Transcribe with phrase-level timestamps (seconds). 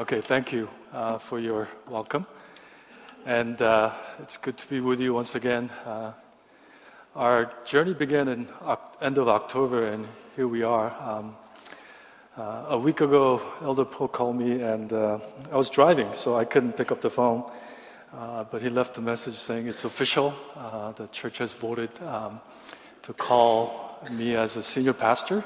[0.00, 2.26] Okay, thank you uh, for your welcome.
[3.26, 5.68] And uh, it's good to be with you once again.
[5.84, 6.12] Uh,
[7.14, 8.48] our journey began in
[9.02, 10.90] end of October, and here we are.
[11.02, 11.36] Um,
[12.38, 15.18] uh, a week ago, Elder Paul called me, and uh,
[15.52, 17.44] I was driving, so I couldn't pick up the phone.
[18.16, 20.32] Uh, but he left a message saying it's official.
[20.96, 22.40] the church has voted um,
[23.02, 25.44] to call me as a senior pastor.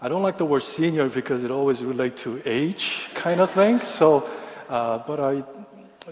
[0.00, 3.80] I don't like the word senior because it always relates to age kind of thing.
[3.80, 4.30] So,
[4.68, 5.42] uh, but I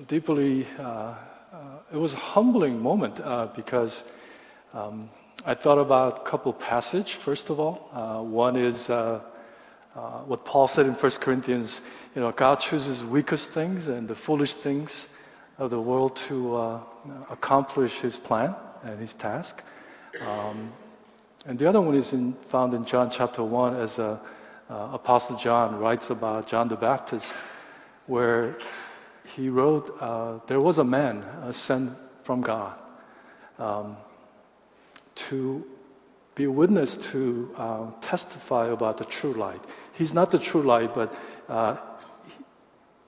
[0.09, 1.15] deeply, uh, uh,
[1.93, 4.03] it was a humbling moment uh, because
[4.75, 5.09] um,
[5.45, 7.15] I thought about a couple passage.
[7.15, 11.81] First of all, uh, one is what Paul said in 1 Corinthians.
[12.17, 15.07] You know, God chooses weakest things and the foolish things
[15.59, 16.57] of the world to
[17.31, 19.63] accomplish His plan and His task.
[20.27, 20.73] Um,
[21.47, 24.19] and the other one is in, found in John chapter 1 as uh,
[24.69, 27.37] Apostle John writes about John the Baptist,
[28.07, 28.59] where
[29.35, 31.93] he wrote, uh, There was a man sent
[32.25, 32.77] from God
[33.59, 33.97] um,
[35.15, 35.65] to
[36.35, 39.63] be a witness to uh, testify about the true light.
[39.93, 41.15] He's not the true light, but
[41.49, 41.77] uh,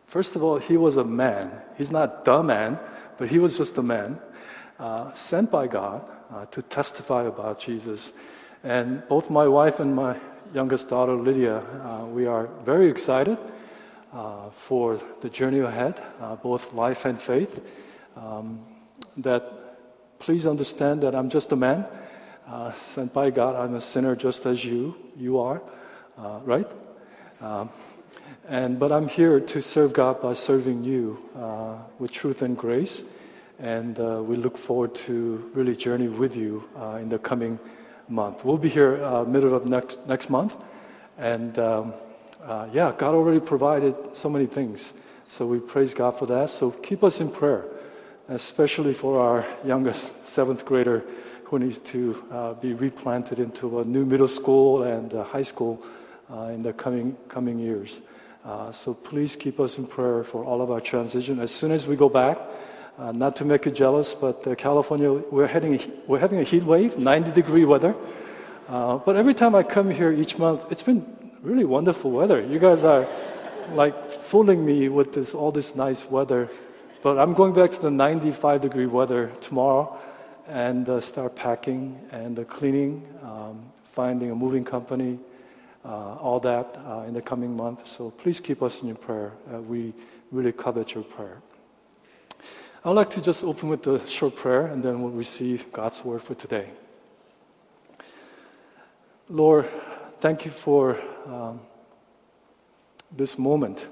[0.07, 1.51] first of all, he was a man.
[1.77, 2.79] He's not the man,
[3.19, 4.19] but he was just a man
[4.79, 8.13] uh, sent by God uh, to testify about Jesus.
[8.69, 10.19] And both my wife and my
[10.53, 13.39] youngest daughter, Lydia, uh, we are very excited
[14.13, 17.65] uh, for the journey ahead, uh, both life and faith.
[18.15, 18.61] Um,
[19.17, 21.87] that please understand that I'm just a man
[22.47, 23.57] uh, sent by God.
[23.57, 25.63] I'm a sinner just as you, you are,
[26.19, 26.71] uh, right?
[27.41, 27.71] Um,
[28.47, 31.17] and, but I'm here to serve God by serving you
[31.99, 33.03] with truth and grace
[33.59, 37.59] and uh, we look forward to really journey with you uh, in the coming
[38.09, 38.45] month.
[38.45, 40.57] We'll be here uh, middle of next next month,
[41.17, 41.95] and um,
[42.43, 44.95] uh, yeah, God already provided so many things.
[45.27, 46.51] So we praise God for that.
[46.51, 47.65] So keep us in prayer,
[48.29, 51.05] especially for our youngest seventh grader
[51.45, 55.83] who needs to uh, be replanted into a new middle school and high school
[56.33, 58.01] uh, in the coming coming years.
[58.73, 61.41] so please keep us in prayer for all of our transition.
[61.41, 62.39] As soon as we go back.
[62.99, 66.65] Uh, not to make you jealous, but uh, California, we're, heading, we're having a heat
[66.65, 67.95] wave, 90 degree weather.
[68.69, 71.07] Uh, but every time I come here each month, it's been
[71.41, 72.41] really wonderful weather.
[72.41, 73.07] You guys are
[73.73, 76.51] like fooling me with this, all this nice weather.
[77.01, 79.97] But I'm going back to the 95 degree weather tomorrow
[80.49, 85.21] and uh, start packing and uh, cleaning, um, finding a moving company,
[85.85, 86.75] all that
[87.07, 87.87] in the coming month.
[87.87, 89.35] So please keep us in your prayer.
[89.69, 89.95] we
[90.33, 91.41] really covet your prayer.
[92.85, 96.23] I'd like to just open with a short prayer and then we'll receive God's word
[96.23, 96.71] for today.
[99.29, 99.69] Lord,
[100.21, 100.97] thank you for
[101.27, 101.61] um,
[103.11, 103.89] this moment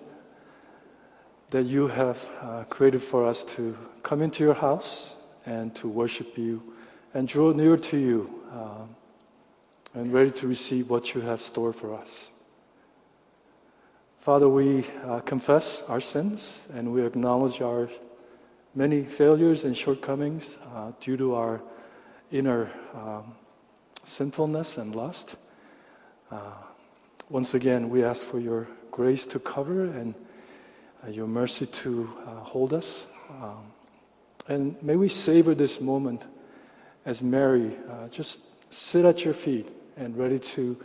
[1.50, 5.16] that you have uh, created for us to come into your house
[5.46, 6.62] and to worship you
[7.12, 8.94] and draw near to you um,
[9.94, 12.30] and ready to receive what you have stored for us.
[14.18, 17.88] Father, we uh, confess our sins and we acknowledge our
[18.76, 21.62] many failures and shortcomings uh, due to our
[22.30, 23.34] inner um,
[24.04, 25.34] sinfulness and lust.
[26.30, 26.52] Uh,
[27.30, 30.14] once again, we ask for your grace to cover and
[31.02, 33.06] uh, your mercy to uh, hold us.
[33.30, 33.72] Um,
[34.46, 36.22] and may we savor this moment
[37.06, 40.76] as Mary, uh, just sit at your feet and ready to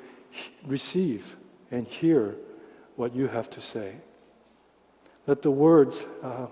[0.66, 1.36] receive
[1.72, 2.36] and hear
[2.96, 3.96] what you have to say.
[5.28, 6.48] Let the words uh,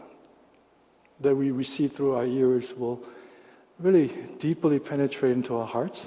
[1.21, 3.03] that we receive through our ears will
[3.79, 4.07] really
[4.37, 6.05] deeply penetrate into our hearts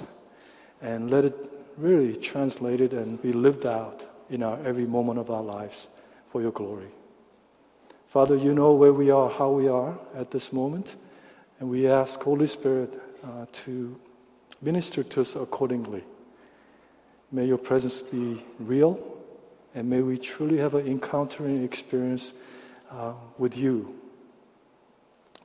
[0.81, 5.29] and let it really translate it and be lived out in our every moment of
[5.29, 5.87] our lives
[6.31, 6.89] for your glory.
[8.07, 10.95] Father, you know where we are, how we are at this moment,
[11.59, 13.99] and we ask Holy Spirit uh, to
[14.61, 16.03] minister to us accordingly.
[17.31, 18.99] May your presence be real,
[19.73, 22.33] and may we truly have an encountering experience
[22.91, 23.95] uh, with you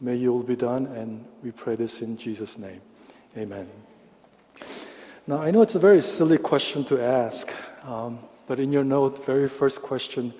[0.00, 2.81] May your will be done, and we pray this in Jesus' name.
[3.37, 3.69] Amen.
[5.27, 7.53] Now, I know it's a very silly question to ask,
[7.85, 10.33] um, but in your note, very first question,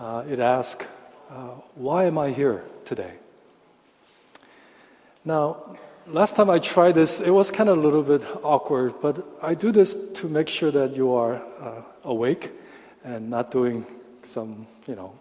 [0.00, 0.86] uh, it asks,
[1.30, 3.12] uh, Why am I here today?
[5.26, 5.76] Now,
[6.06, 9.52] last time I tried this, it was kind of a little bit awkward, but I
[9.52, 12.50] do this to make sure that you are uh, awake
[13.04, 13.84] and not doing
[14.22, 15.12] some, you know,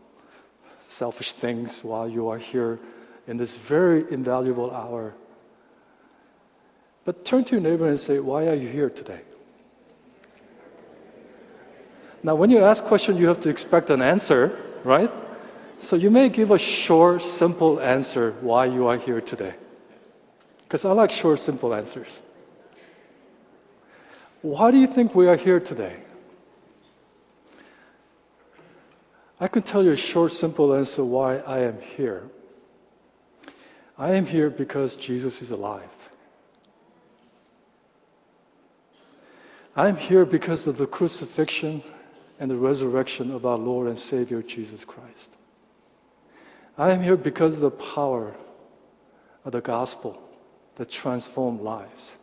[0.87, 2.79] selfish things while you are here
[3.27, 5.13] in this very invaluable hour.
[7.05, 9.21] But turn to your neighbor and say, Why are you here today?
[12.23, 15.11] Now, when you ask question, you have to expect an answer, right?
[15.79, 19.55] So you may give a short, simple answer why you are here today.
[20.63, 22.07] Because I like short, simple answers.
[24.43, 25.97] Why do you think we are here today?
[29.39, 32.29] I can tell you a short, simple answer why I am here.
[34.01, 36.09] I am here because Jesus is alive.
[39.75, 41.83] I am here because of the crucifixion
[42.39, 45.29] and the resurrection of our Lord and Savior Jesus Christ.
[46.79, 48.33] I am here because of the power
[49.45, 50.19] of the gospel
[50.77, 52.13] that transforms lives.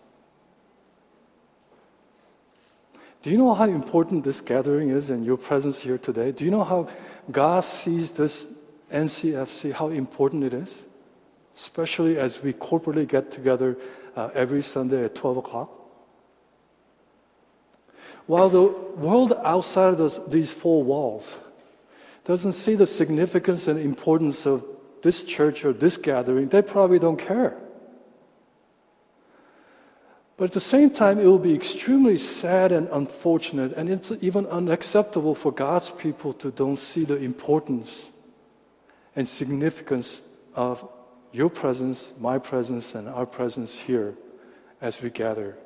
[3.23, 6.33] Do you know how important this gathering is and your presence here today?
[6.33, 6.89] Do you know how
[7.31, 8.49] God sees this
[8.91, 10.83] NCFC, how important it is?
[11.59, 13.77] Especially as we corporately get together
[14.15, 15.75] uh, every Sunday at 12 o'clock.
[18.27, 21.37] While the world outside of those, these four walls
[22.25, 24.65] doesn't see the significance and importance of
[25.03, 27.57] this church or this gathering, they probably don't care.
[30.37, 34.47] But at the same time, it will be extremely sad and unfortunate, and it's even
[34.47, 38.13] unacceptable for God's people to don't see the importance
[39.17, 40.23] and significance
[40.55, 40.89] of
[41.33, 44.15] your presence, my presence, and our presence here
[44.81, 45.57] as we gather.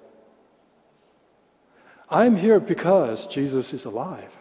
[2.09, 4.37] I'm here because Jesus is alive.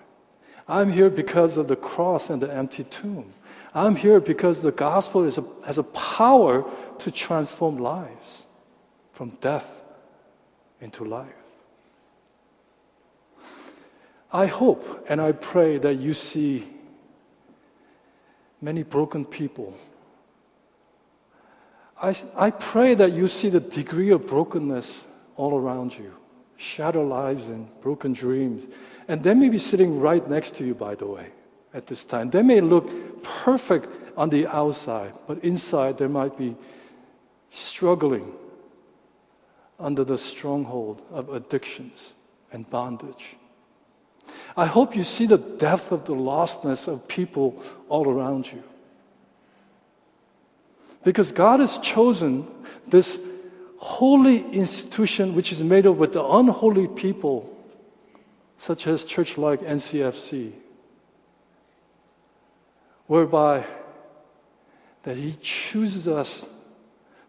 [0.68, 3.34] I'm here because of the cross and the empty tomb.
[3.74, 6.70] I'm here because the gospel a, has a power
[7.00, 8.44] to transform lives
[9.14, 9.70] from death
[10.82, 11.28] into life.
[14.34, 16.68] I hope and I pray that you see
[18.62, 19.76] many broken people.
[22.02, 25.06] I, I pray that you see the degree of brokenness
[25.36, 26.14] all around you,
[26.58, 28.64] shadow lives and broken dreams.
[29.08, 31.28] And they may be sitting right next to you, by the way,
[31.74, 32.32] at this time.
[32.32, 36.56] They may look perfect on the outside, but inside there might be
[37.52, 38.34] struggling
[39.80, 42.14] under the stronghold of addictions
[42.52, 43.36] and bondage.
[44.56, 48.64] I hope you see the depth of the lostness of people all around you.
[51.04, 52.48] Because God has chosen
[52.88, 53.20] this
[53.78, 57.58] holy institution which is made up with the unholy people,
[58.58, 60.52] such as church like NCFC,
[63.08, 63.66] whereby
[65.04, 66.46] that He chooses us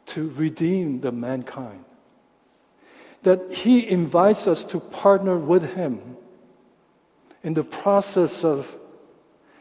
[0.06, 1.84] to redeem the mankind.
[3.22, 6.16] That He invites us to partner with Him
[7.42, 8.76] in the process of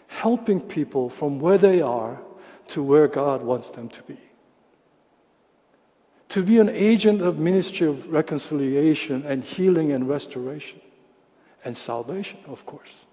[0.08, 2.20] helping people from where they are
[2.72, 4.18] to where God wants them to be.
[6.30, 10.80] To be an agent of ministry of reconciliation and healing and restoration
[11.66, 13.06] and salvation, of course.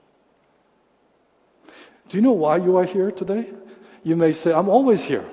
[2.08, 3.50] Do you know why you are here today?
[4.04, 5.24] You may say, I'm always here.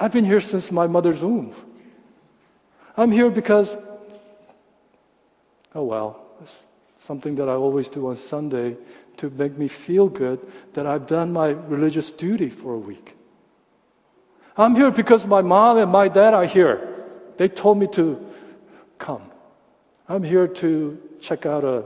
[0.00, 1.54] I've been here since my mother's womb.
[2.96, 3.76] I'm here because
[5.74, 6.64] oh well, it's
[6.98, 8.78] something that I always do on Sunday
[9.18, 10.40] to make me feel good
[10.72, 13.14] that I've done my religious duty for a week.
[14.56, 17.04] I'm here because my mom and my dad are here.
[17.36, 18.24] They told me to
[18.98, 19.30] come.
[20.08, 21.84] I'm here to check out a,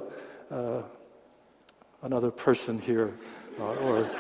[0.55, 0.83] uh,
[2.03, 3.15] another person here
[3.61, 4.11] uh, or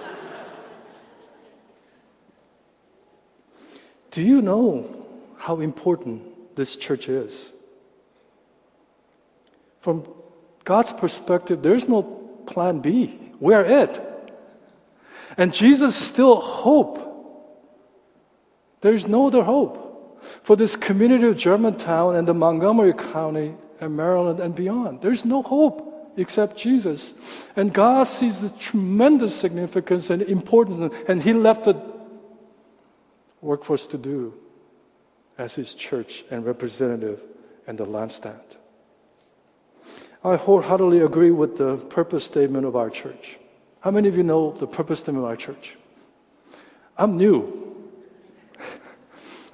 [4.10, 5.06] Do you know
[5.36, 7.52] how important this church is?
[9.80, 10.08] From
[10.64, 13.18] God's perspective, there's no plan B.
[13.38, 14.00] We're it.
[15.36, 17.07] And Jesus still hope.
[18.80, 24.40] There's no other hope for this community of Germantown and the Montgomery County and Maryland
[24.40, 25.00] and beyond.
[25.02, 27.14] There's no hope except Jesus.
[27.56, 31.80] And God sees the tremendous significance and importance, and He left the
[33.40, 34.34] work for us to do
[35.36, 37.20] as His church and representative
[37.66, 38.40] and the lampstand.
[40.24, 43.38] I wholeheartedly agree with the purpose statement of our church.
[43.80, 45.76] How many of you know the purpose statement of our church?
[46.96, 47.67] I'm new.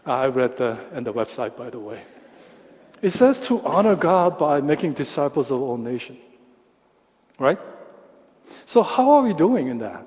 [0.07, 2.03] I read the, in the website, by the way.
[3.01, 6.19] It says to honor God by making disciples of all nations.
[7.39, 7.59] Right?
[8.67, 10.07] So, how are we doing in that?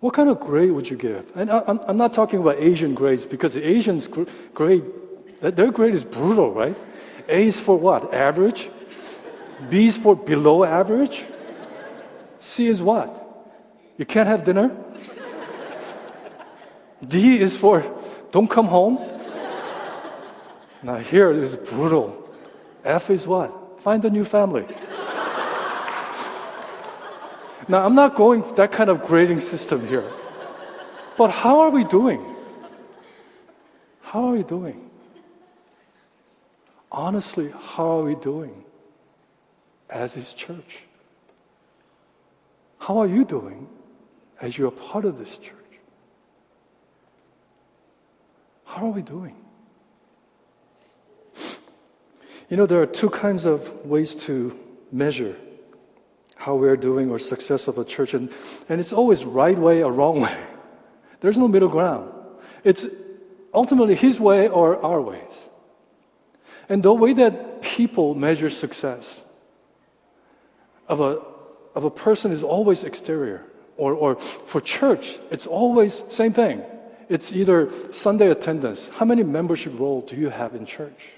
[0.00, 1.32] What kind of grade would you give?
[1.34, 4.06] And I, am not talking about Asian grades because the Asians'
[4.54, 4.84] grade,
[5.40, 6.76] their grade is brutal, right?
[7.28, 8.14] A is for what?
[8.14, 8.70] Average.
[9.68, 11.24] B is for below average.
[12.38, 13.24] C is what?
[13.96, 14.70] You can't have dinner.
[17.06, 17.84] D is for
[18.30, 18.98] don't come home.
[20.82, 22.28] Now here is brutal.
[22.84, 23.80] F is what?
[23.80, 24.66] Find a new family.
[27.68, 30.10] Now, I'm not going that kind of grading system here.
[31.18, 32.24] But how are we doing?
[34.00, 34.90] How are we doing?
[36.90, 38.64] Honestly, how are we doing
[39.90, 40.84] as His church?
[42.78, 43.68] How are you doing
[44.40, 45.67] as you're part of this church?
[48.68, 49.34] How are we doing?
[52.50, 54.56] You know, there are two kinds of ways to
[54.92, 55.36] measure
[56.36, 58.30] how we're doing or success of a church, and,
[58.68, 60.38] and it's always right way or wrong way.
[61.20, 62.12] There's no middle ground.
[62.62, 62.86] It's
[63.54, 65.48] ultimately his way or our ways.
[66.68, 69.20] And the way that people measure success
[70.86, 71.22] of a,
[71.74, 73.44] of a person is always exterior.
[73.78, 76.62] Or, or for church, it's always same thing.
[77.08, 78.88] It's either Sunday attendance.
[78.88, 81.10] How many membership roll do you have in church?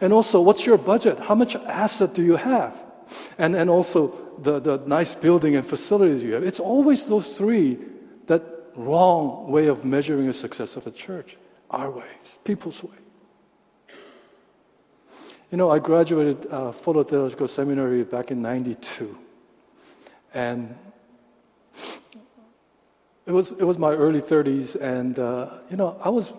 [0.00, 1.18] And also, what's your budget?
[1.18, 2.74] How much asset do you have?
[3.38, 6.42] And, and also, the, the nice building and facilities you have.
[6.42, 7.78] It's always those three
[8.26, 8.42] that
[8.74, 11.36] wrong way of measuring the success of a church.
[11.70, 12.96] Our ways, people's way.
[15.50, 19.16] You know, I graduated uh, Fuller Theological Seminary back in 92.
[20.32, 20.76] And
[23.26, 26.34] it was, it was my early 30s, and uh, you know, I was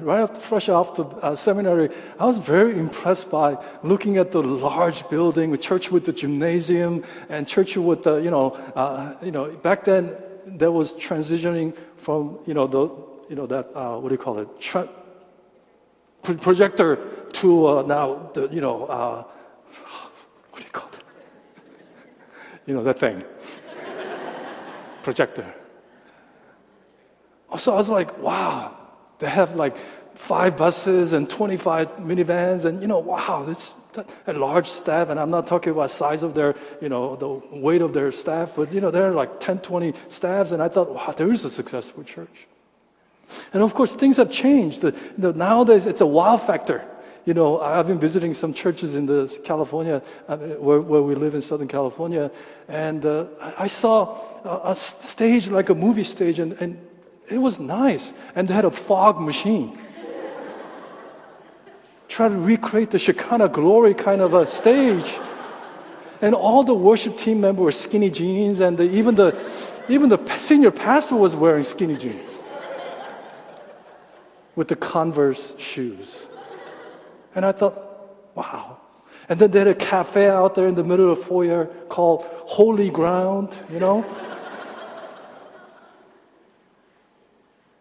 [0.00, 1.88] right after, fresh off the uh, seminary.
[2.18, 7.04] I was very impressed by looking at the large building, the church with the gymnasium,
[7.28, 12.40] and church with the, you know, uh, you know, back then there was transitioning from,
[12.44, 12.88] you know, the,
[13.28, 14.88] you know, that, uh, what do you call it, Tra-
[16.22, 16.96] projector
[17.34, 19.22] to uh, now, the, you know, uh,
[20.50, 21.04] what do you call it?
[22.66, 23.22] You know, that thing,
[25.04, 25.54] projector.
[27.58, 28.76] So I was like, wow,
[29.18, 29.76] they have like
[30.14, 33.74] five buses and 25 minivans and, you know, wow, it's
[34.26, 35.08] a large staff.
[35.08, 38.52] And I'm not talking about size of their, you know, the weight of their staff,
[38.56, 40.52] but, you know, there are like 10, 20 staffs.
[40.52, 42.46] And I thought, wow, there is a successful church.
[43.52, 44.82] And of course, things have changed.
[44.82, 46.84] The, the, nowadays, it's a wow factor.
[47.24, 51.34] You know, I've been visiting some churches in the California, uh, where, where we live
[51.34, 52.30] in Southern California,
[52.66, 53.26] and uh,
[53.58, 56.80] I saw a, a, stage like a movie stage, and, and
[57.30, 58.12] it was nice.
[58.34, 59.78] And they had a fog machine.
[62.08, 65.18] Try to recreate the Shekinah glory kind of a stage.
[66.20, 69.34] And all the worship team members were skinny jeans, and the, even, the,
[69.88, 72.38] even the senior pastor was wearing skinny jeans
[74.54, 76.26] with the Converse shoes.
[77.34, 77.78] And I thought,
[78.34, 78.78] wow.
[79.28, 82.26] And then they had a cafe out there in the middle of the foyer called
[82.44, 84.04] Holy Ground, you know?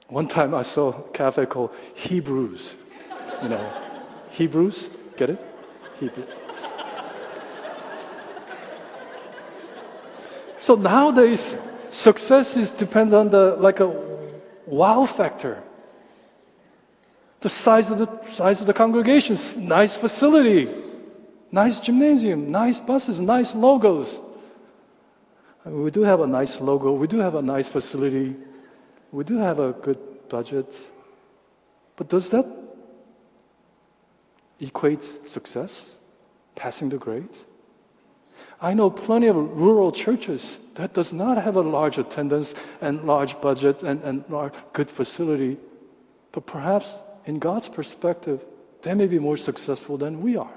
[0.10, 2.75] One time I saw a cafe called Hebrews.
[3.44, 3.74] You know,
[4.32, 5.39] Hebrews, get it?
[6.00, 6.25] Hebrew.
[10.60, 11.56] So nowadays,
[11.89, 13.88] success is depends on the like a
[14.66, 15.62] wow factor.
[17.42, 19.38] The size of the size of the congregation,
[19.68, 20.70] nice facility,
[21.51, 24.20] nice gymnasium, nice buses, nice logos.
[25.66, 26.94] I mean, we do have a nice logo.
[26.94, 28.36] We do have a nice facility.
[29.12, 29.98] We do have a good
[30.30, 30.75] budget,
[31.96, 32.46] but does that
[34.60, 35.96] equate success?
[36.56, 37.30] Passing the grade?
[38.62, 43.39] I know plenty of rural churches that does not have a large attendance and large
[43.42, 45.58] budget and, and large, good facility,
[46.32, 48.44] but perhaps in God's perspective,
[48.82, 50.54] they may be more successful than we are.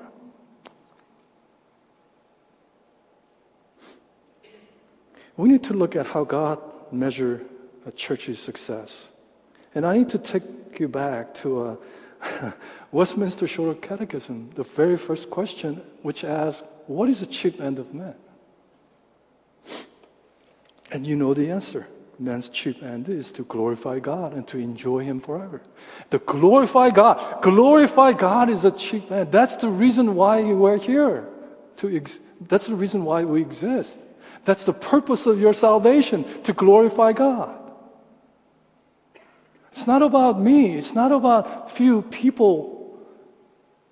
[5.36, 6.60] We need to look at how God
[6.92, 7.42] measures
[7.86, 9.08] a church's success.
[9.74, 10.42] And I need to take
[10.78, 11.76] you back to uh,
[12.42, 12.54] a
[12.92, 17.94] Westminster Shorter Catechism, the very first question, which asks, What is the chief end of
[17.94, 18.14] man?
[20.90, 21.88] And you know the answer.
[22.18, 25.62] Man's chief end is to glorify God and to enjoy Him forever.
[26.10, 27.42] To glorify God.
[27.42, 29.32] Glorify God is a chief end.
[29.32, 31.26] That's the reason why we're here.
[31.78, 33.98] To ex- that's the reason why we exist.
[34.44, 37.61] That's the purpose of your salvation, to glorify God.
[39.72, 40.76] It's not about me.
[40.76, 42.98] It's not about few people,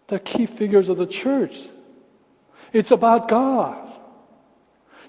[0.09, 1.69] the key figures of the church.
[2.73, 3.91] It's about God.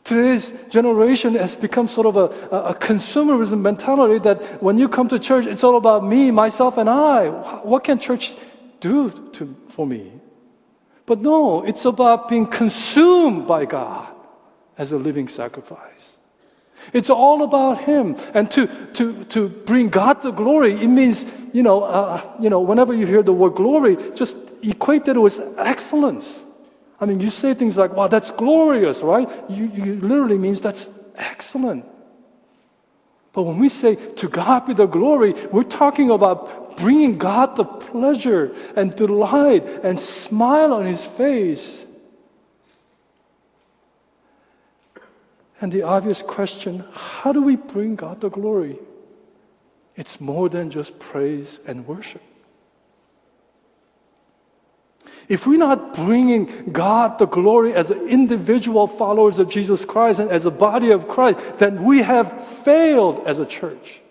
[0.03, 2.23] Today's generation has become sort of a,
[2.55, 6.89] a, consumerism mentality that when you come to church, it's all about me, myself, and
[6.89, 7.27] I.
[7.27, 8.35] What can church
[8.79, 10.11] do to, for me?
[11.05, 14.11] But no, it's about being consumed by God
[14.75, 16.17] as a living sacrifice.
[16.93, 18.15] It's all about Him.
[18.33, 22.61] And to, to, to bring God the glory, it means, you know, uh, you know,
[22.61, 26.41] whenever you hear the word glory, just equate that with excellence.
[26.99, 29.27] I mean, you say things like, wow, that's glorious, right?
[29.49, 31.85] You, you literally means that's excellent.
[33.33, 37.63] But when we say to God be the glory, we're talking about bringing God the
[37.63, 41.85] pleasure and delight and smile on his face.
[45.61, 48.79] And the obvious question how do we bring God the glory?
[49.95, 52.23] It's more than just praise and worship.
[55.29, 60.45] If we're not bringing God the glory as individual followers of Jesus Christ and as
[60.45, 64.01] a body of Christ, then we have failed as a church.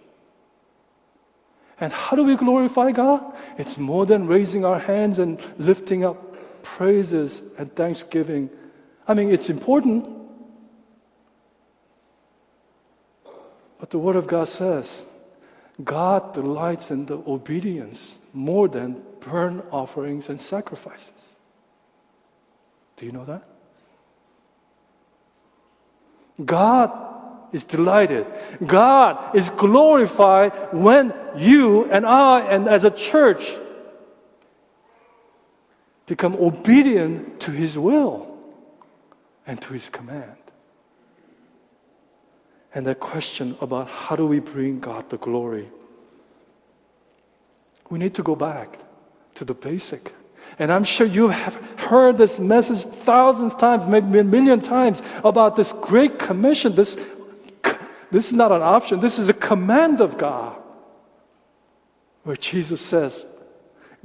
[1.81, 3.35] And how do we glorify God?
[3.59, 8.49] It's more than raising our hands and lifting up praises and thanksgiving.
[9.09, 10.20] I mean, it's important.
[13.81, 15.03] But the Word of God says
[15.83, 21.13] God delights in the obedience more than burnt offerings and sacrifices.
[22.97, 23.43] Do you know that?
[26.45, 26.91] God
[27.53, 28.27] is delighted.
[28.65, 33.51] God is glorified when you and I, and as a church,
[36.07, 38.37] become obedient to His will
[39.47, 40.37] and to His command.
[42.75, 45.69] And that question about how do we bring God the glory,
[47.89, 48.79] we need to go back
[49.35, 50.15] to the basic.
[50.59, 55.03] And I'm sure you have heard this message thousands of times, maybe a million times
[55.25, 56.75] about this great commission.
[56.75, 56.97] This,
[58.11, 60.57] this is not an option, this is a command of God.
[62.23, 63.25] Where Jesus says,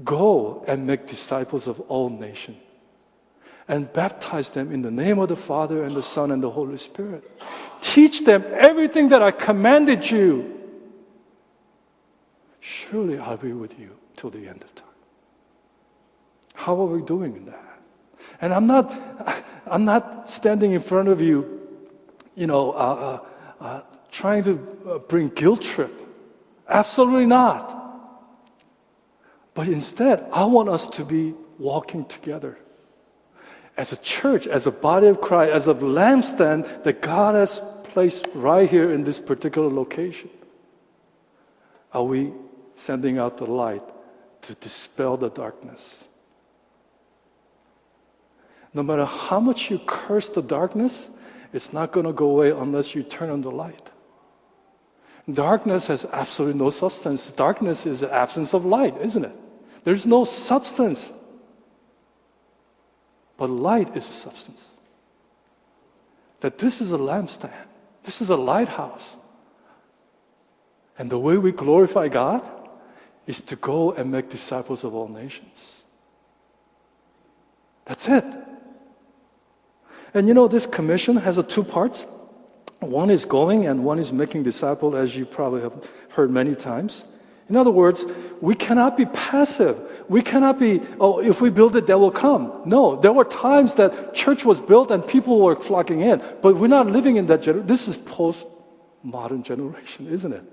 [0.04, 2.65] Go and make disciples of all nations
[3.68, 6.78] and baptize them in the name of the Father and the Son and the Holy
[6.78, 7.24] Spirit.
[7.82, 10.52] Teach them everything that I commanded you.
[12.60, 14.86] Surely I'll be with you till the end of time.
[16.54, 17.80] How are we doing in that?
[18.42, 18.94] And I'm not,
[19.66, 21.68] I'm not standing in front of you,
[22.36, 23.20] you know, uh,
[23.60, 23.82] uh, uh,
[24.12, 25.92] trying to uh, bring guilt trip.
[26.68, 27.82] Absolutely not.
[29.54, 32.58] But instead, I want us to be walking together
[33.78, 38.28] as a church, as a body of Christ, as a lampstand that God has placed
[38.34, 40.30] right here in this particular location.
[41.94, 42.32] Are we
[42.76, 43.84] sending out the light
[44.44, 46.04] to dispel the darkness?
[48.74, 51.08] No matter how much you curse the darkness,
[51.54, 53.90] it's not going to go away unless you turn on the light.
[55.32, 57.32] Darkness has absolutely no substance.
[57.32, 59.36] Darkness is the absence of light, isn't it?
[59.86, 61.12] There's no substance.
[63.38, 64.62] But light is a substance.
[66.40, 67.52] That this is a lampstand,
[68.04, 69.16] this is a lighthouse.
[70.98, 72.50] And the way we glorify God
[73.28, 75.84] is to go and make disciples of all nations.
[77.86, 78.24] That's it.
[80.14, 82.06] And you know, this commission has a two parts.
[82.80, 87.04] One is going and one is making disciples, as you probably have heard many times.
[87.48, 88.06] In other words,
[88.42, 89.80] we cannot be passive.
[90.10, 92.62] We cannot be, oh, if we build it, they will come.
[92.66, 96.68] No, there were times that church was built and people were flocking in, but we're
[96.68, 97.68] not living in that generation.
[97.68, 100.44] This is post-modern generation, isn't it?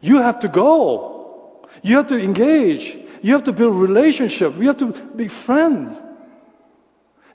[0.00, 1.68] You have to go.
[1.82, 2.98] You have to engage.
[3.22, 4.56] You have to build relationship.
[4.56, 6.00] You have to be friends.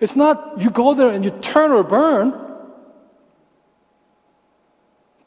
[0.02, 2.34] It's not you go there and you turn or burn,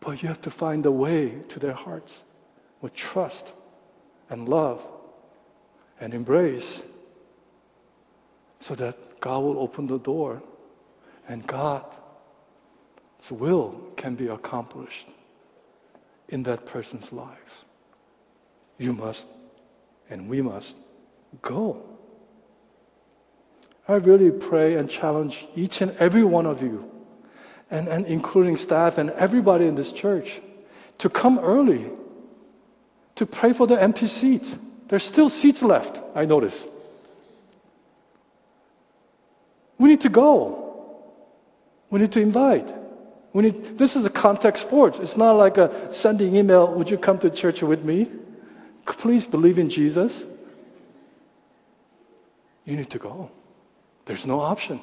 [0.00, 2.22] but you have to find a way to their hearts
[2.86, 3.48] with trust
[4.30, 4.80] and love
[6.00, 6.84] and embrace
[8.60, 10.40] so that God will open the door
[11.26, 11.96] and God's
[13.28, 15.08] will can be accomplished
[16.28, 17.64] in that person's life.
[18.78, 19.26] You must
[20.08, 20.76] and we must
[21.42, 21.82] go.
[23.88, 26.88] I really pray and challenge each and every one of you,
[27.68, 30.40] and, and including staff and everybody in this church,
[30.98, 31.90] to come early
[33.16, 34.54] to pray for the empty seats.
[34.88, 36.68] There's still seats left, I notice.
[39.78, 40.62] We need to go.
[41.90, 42.72] We need to invite.
[43.32, 45.00] We need, this is a contact sport.
[45.00, 48.10] It's not like a sending email, would you come to church with me?
[48.86, 50.24] Please believe in Jesus.
[52.64, 53.30] You need to go.
[54.06, 54.80] There's no option.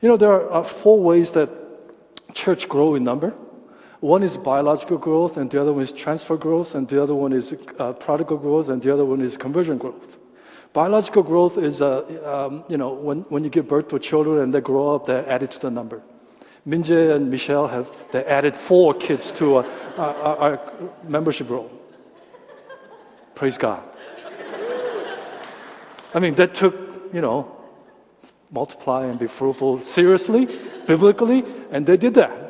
[0.00, 1.48] You know, there are four ways that
[2.34, 3.34] church grow in number.
[4.02, 7.32] One is biological growth, and the other one is transfer growth, and the other one
[7.32, 10.18] is uh, prodigal growth, and the other one is conversion growth.
[10.72, 14.52] Biological growth is, uh, um, you know, when, when you give birth to children and
[14.52, 16.02] they grow up, they're added to the number.
[16.66, 20.60] Minje and Michelle have they added four kids to uh, our, our
[21.06, 21.70] membership roll.
[23.36, 23.88] Praise God.
[26.12, 26.74] I mean, that took,
[27.12, 27.56] you know,
[28.50, 30.48] multiply and be fruitful seriously,
[30.88, 32.41] biblically, and they did that.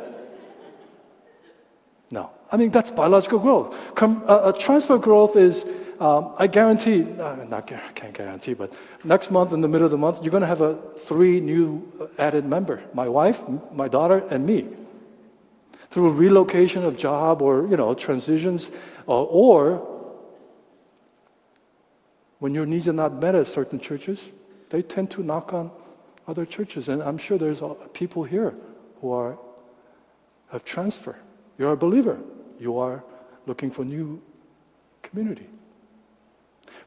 [2.53, 3.75] I mean, that's biological growth.
[3.95, 5.65] Com- uh, uh, transfer growth is,
[5.99, 9.91] um, I guarantee, uh, not I can't guarantee, but next month, in the middle of
[9.91, 13.41] the month, you're going to have a three new added member my wife,
[13.73, 14.69] my daughter, and me.
[15.91, 18.71] Through relocation of job or, you know, transitions,
[19.09, 19.89] uh, or
[22.39, 24.31] when your needs are not met at certain churches,
[24.69, 25.71] they tend to knock on
[26.27, 26.89] other churches.
[26.89, 27.63] And I'm sure there's
[27.95, 28.55] people here
[29.01, 29.39] who are,
[30.51, 31.17] have transferred.
[31.57, 32.19] You're a believer.
[32.63, 33.03] You are
[33.45, 34.23] looking for new
[35.03, 35.49] community.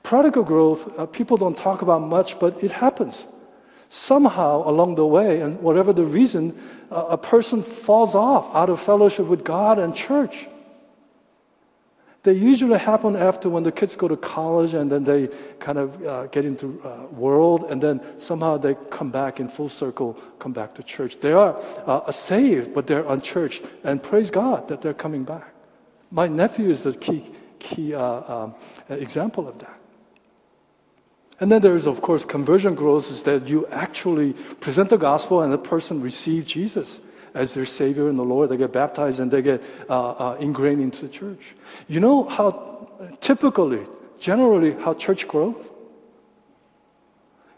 [0.03, 3.25] Prodigal growth, uh, people don't talk about much, but it happens.
[3.89, 6.57] Somehow along the way, and whatever the reason,
[6.89, 10.47] uh, a person falls off out of fellowship with God and church.
[12.23, 15.27] They usually happen after when the kids go to college and then they
[15.59, 19.69] kind of uh, get into uh, world and then somehow they come back in full
[19.69, 21.19] circle, come back to church.
[21.19, 25.54] They are uh, saved, but they're unchurched, and praise God that they're coming back.
[26.11, 28.55] My nephew is a key key uh, um,
[28.89, 29.79] example of that.
[31.39, 35.41] And then there is, of course, conversion growth is that you actually present the gospel
[35.41, 37.01] and the person receives Jesus
[37.33, 38.49] as their Savior and the Lord.
[38.49, 41.55] They get baptized and they get uh, uh, ingrained into the church.
[41.89, 42.87] You know how
[43.19, 43.83] typically,
[44.19, 45.65] generally, how church grows?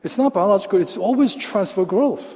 [0.03, 2.35] It's not biological, it's always transfer growth.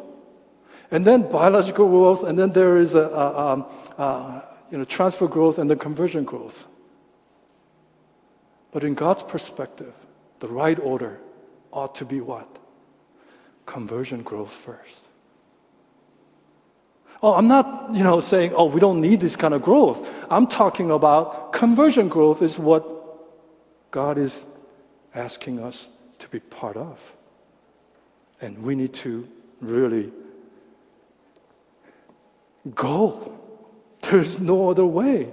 [0.92, 3.66] And then biological growth, and then there is a, a, um,
[3.98, 6.66] a you know, transfer growth and the conversion growth.
[8.72, 9.94] But in God's perspective,
[10.40, 11.20] the right order
[11.72, 12.48] ought to be what?
[13.66, 15.04] Conversion growth first.
[17.22, 20.10] Oh, I'm not, you know, saying, oh, we don't need this kind of growth.
[20.30, 22.88] I'm talking about conversion growth is what
[23.92, 24.44] God is
[25.14, 25.88] asking us
[26.20, 27.00] to be part of.
[28.40, 29.28] And we need to
[29.60, 30.12] really
[32.74, 33.38] go.
[34.02, 35.30] There's no other way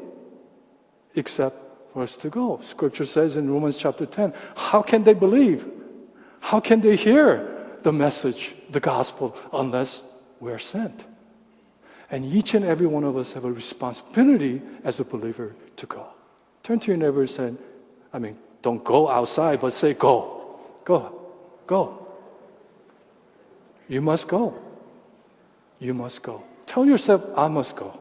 [1.14, 1.60] except
[1.92, 2.60] for us to go.
[2.62, 5.66] Scripture says in Romans chapter 10, how can they believe?
[6.40, 10.02] How can they hear the message, the gospel, unless
[10.40, 11.04] we're sent?
[12.10, 16.06] And each and every one of us have a responsibility as a believer to go.
[16.62, 17.54] Turn to your neighbor and say,
[18.12, 20.58] I mean, don't go outside, but say, go.
[20.84, 21.20] Go.
[21.66, 22.06] Go.
[23.88, 24.54] You must go.
[25.78, 26.44] You must go.
[26.66, 27.98] Tell yourself, I must go.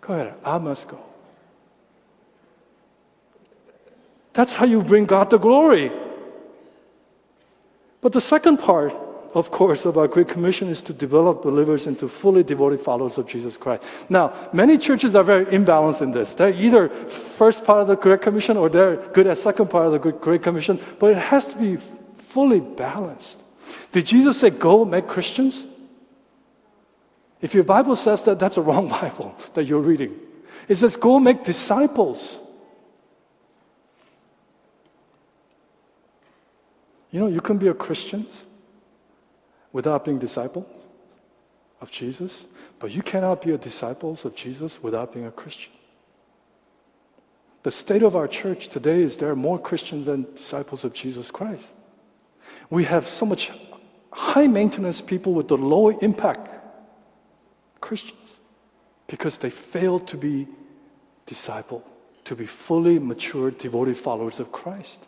[0.00, 0.34] Go ahead.
[0.44, 0.98] I must go.
[4.32, 5.90] That's how you bring God the glory.
[8.00, 8.92] But the second part
[9.34, 13.26] of course, of our Great Commission is to develop believers into fully devoted followers of
[13.26, 13.82] Jesus Christ.
[14.08, 16.34] Now, many churches are very imbalanced in this.
[16.34, 19.92] They're either first part of the Great Commission or they're good at second part of
[19.92, 21.76] the Great Commission, but it has to be
[22.16, 23.38] fully balanced.
[23.92, 25.64] Did Jesus say, go make Christians?
[27.40, 30.18] If your Bible says that, that's a wrong Bible that you're reading.
[30.68, 32.38] It says, go make disciples.
[37.10, 38.26] You know, you can be a Christian
[39.72, 40.68] without being disciple
[41.80, 42.44] of Jesus,
[42.78, 45.72] but you cannot be a disciple of Jesus without being a Christian.
[47.62, 51.30] The state of our church today is there are more Christians than disciples of Jesus
[51.30, 51.68] Christ.
[52.70, 53.50] We have so much
[54.12, 56.57] high maintenance people with the low impact
[57.80, 58.18] Christians
[59.06, 60.46] because they failed to be
[61.26, 61.84] disciple,
[62.24, 65.02] to be fully mature, devoted followers of Christ.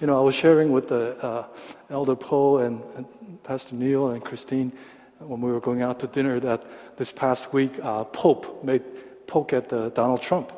[0.00, 1.46] You know, I was sharing with the uh,
[1.88, 3.06] Elder Poe and, and,
[3.44, 4.72] Pastor Neil and Christine
[5.18, 6.64] when we were going out to dinner that
[6.96, 8.82] this past week uh, Pope made
[9.26, 10.52] poke at uh, Donald Trump.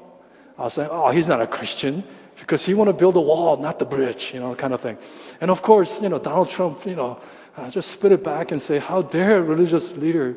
[0.59, 2.05] I was saying, oh, he's not a Christian
[2.39, 4.99] because he want to build a wall, not the bridge, you know, kind of thing.
[5.41, 7.21] And of course, you know, Donald Trump, you know,
[7.57, 10.37] uh, just spit it back and say, how dare a religious leader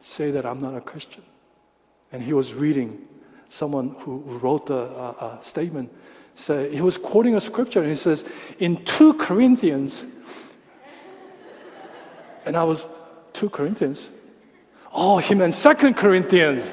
[0.00, 1.22] say that I'm not a Christian?
[2.12, 3.06] And he was reading
[3.48, 5.90] someone who, wrote the uh, uh, statement
[6.38, 8.24] so he was quoting a scripture and he says,
[8.60, 10.04] in 2 Corinthians,
[12.46, 12.86] and I was,
[13.32, 14.08] 2 Corinthians?
[14.92, 16.72] Oh, he meant 2 Corinthians.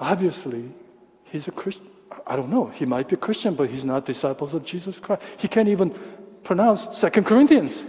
[0.00, 0.70] Obviously,
[1.24, 1.88] he's a Christian.
[2.26, 2.68] I don't know.
[2.68, 5.22] He might be a Christian, but he's not disciples of Jesus Christ.
[5.36, 5.90] He can't even
[6.42, 7.84] pronounce 2 Corinthians.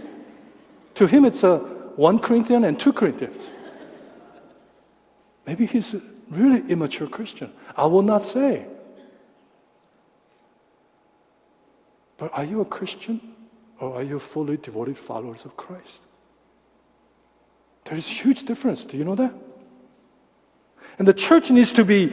[0.96, 3.50] To him, it's a 1 Corinthian and 2 Corinthians.
[5.44, 7.52] Maybe he's a really immature Christian.
[7.76, 8.66] I will not say.
[12.16, 13.34] But are you a Christian
[13.80, 16.02] or are you fully devoted followers of Christ?
[17.86, 18.84] There is a huge difference.
[18.84, 19.34] Do you know that?
[21.00, 22.12] And the church needs to be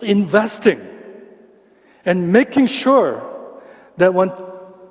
[0.00, 0.84] investing
[2.04, 3.22] and making sure
[3.96, 4.32] that when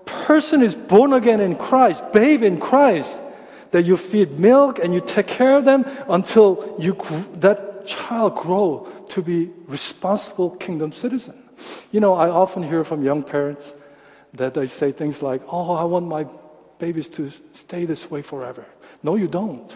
[0.06, 3.20] person is born again in Christ, babe in Christ,
[3.72, 6.98] that you feed milk and you take care of them until you,
[7.36, 11.42] that child grow to be responsible kingdom citizen.
[11.92, 13.74] You know, I often hear from young parents
[14.34, 16.26] that they say things like, "Oh, I want my
[16.78, 18.66] babies to stay this way forever."
[19.04, 19.76] No, you don't.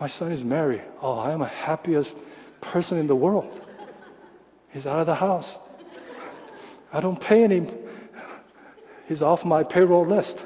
[0.00, 0.82] my son is married.
[1.00, 2.16] Oh, I am the happiest
[2.60, 3.60] person in the world.
[4.70, 5.58] He's out of the house.
[6.92, 7.70] I don't pay any.
[9.08, 10.44] He's off my payroll list.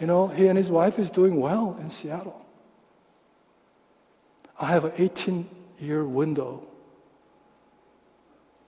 [0.00, 2.44] You know, he and his wife is doing well in Seattle.
[4.58, 6.66] I have an 18 year window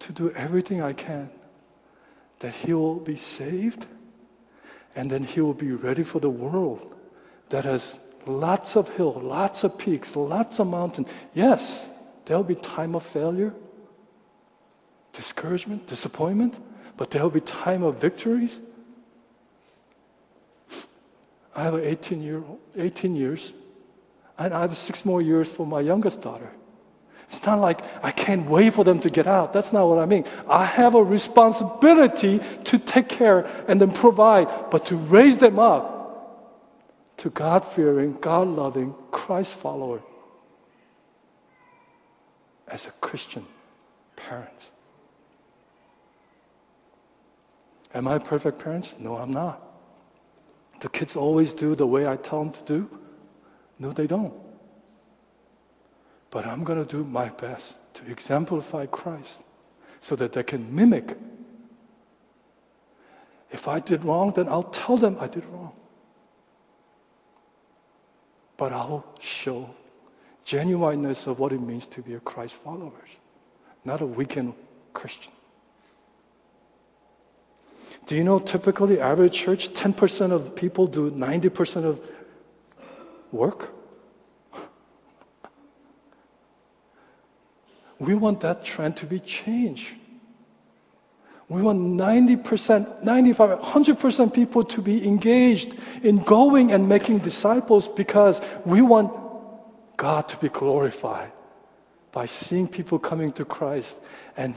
[0.00, 1.30] to do everything I can
[2.38, 3.86] that he will be saved
[4.96, 6.94] and then he will be ready for the world
[7.50, 11.08] that has lots of hills, lots of peaks, lots of mountains.
[11.34, 11.86] Yes,
[12.24, 13.54] there'll be time of failure,
[15.12, 16.58] discouragement, disappointment,
[16.96, 18.60] but there'll be time of victories.
[21.54, 22.42] I have 18, year,
[22.76, 23.52] 18 years,
[24.38, 26.50] and I have six more years for my youngest daughter.
[27.28, 29.52] It's not like I can't wait for them to get out.
[29.52, 30.24] That's not what I mean.
[30.48, 36.00] I have a responsibility to take care and then provide, but to raise them up
[37.18, 40.02] to God fearing, God loving, Christ follower
[42.66, 43.46] as a Christian
[44.16, 44.70] parent.
[47.94, 48.96] Am I perfect parents?
[48.98, 49.60] No, I'm not.
[50.80, 52.98] The kids always do the way I tell them to do?
[53.78, 54.34] No, they don't.
[56.30, 59.42] But I'm going to do my best to exemplify Christ
[60.00, 61.16] so that they can mimic.
[63.50, 65.72] If I did wrong, then I'll tell them I did wrong.
[68.56, 69.74] But I'll show
[70.44, 73.04] genuineness of what it means to be a Christ follower,
[73.84, 74.54] not a weekend
[74.94, 75.32] Christian.
[78.10, 82.00] Do you know typically average church 10% of people do 90% of
[83.30, 83.70] work?
[88.00, 89.94] We want that trend to be changed.
[91.48, 98.40] We want 90%, 95, 100% people to be engaged in going and making disciples because
[98.64, 99.12] we want
[99.96, 101.30] God to be glorified
[102.10, 103.96] by seeing people coming to Christ
[104.36, 104.56] and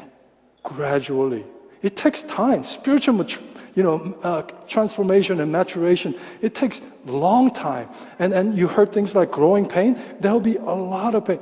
[0.63, 1.45] gradually
[1.83, 2.63] it takes time.
[2.63, 3.27] Spiritual,
[3.75, 6.15] you know, uh, transformation and maturation.
[6.41, 7.89] It takes long time.
[8.17, 9.99] And and you heard things like growing pain.
[10.19, 11.39] There'll be a lot of pain,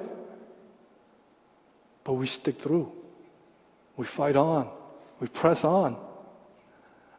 [2.03, 2.91] but we stick through.
[3.95, 4.67] We fight on.
[5.19, 5.95] We press on.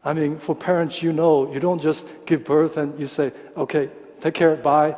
[0.05, 3.89] I mean, for parents, you know, you don't just give birth and you say, "Okay,
[4.21, 4.97] take care, bye."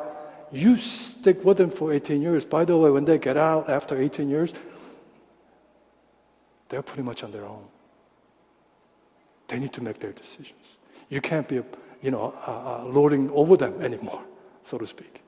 [0.50, 2.44] You stick with them for 18 years.
[2.44, 4.54] By the way, when they get out after 18 years,
[6.68, 7.73] they're pretty much on their own.
[9.48, 10.76] They need to make their decisions.
[11.08, 11.56] You can't be,
[12.02, 14.22] you know, uh, uh, lording over them anymore,
[14.62, 15.22] so to speak.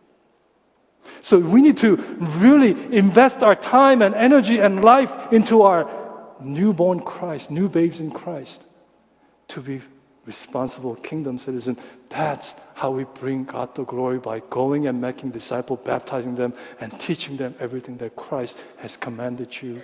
[1.23, 1.97] So we need to
[2.39, 5.89] really invest our time and energy and life into our
[6.41, 8.63] newborn Christ, new babes in Christ,
[9.49, 9.81] to be
[10.25, 11.79] responsible kingdom citizens.
[12.09, 16.99] That's how we bring God the glory by going and making disciples, baptizing them, and
[16.99, 19.83] teaching them everything that Christ has commanded you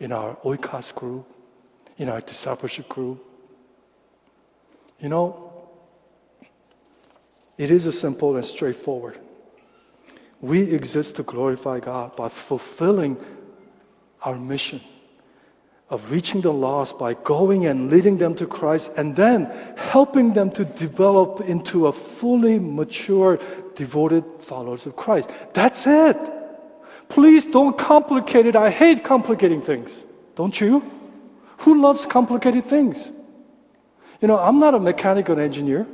[0.00, 1.26] in our oikos group,
[1.98, 3.24] in our discipleship group,
[5.00, 5.52] you know,
[7.56, 9.18] it is simple and straightforward.
[10.40, 13.16] We exist to glorify God by fulfilling
[14.22, 14.80] our mission
[15.90, 20.50] of reaching the lost by going and leading them to Christ and then helping them
[20.52, 23.38] to develop into a fully mature,
[23.74, 25.30] devoted followers of Christ.
[25.54, 26.16] That's it.
[27.08, 28.54] Please don't complicate it.
[28.54, 30.04] I hate complicating things.
[30.34, 30.84] Don't you?
[31.58, 33.10] Who loves complicated things?
[34.20, 35.86] You know, I'm not a mechanical engineer.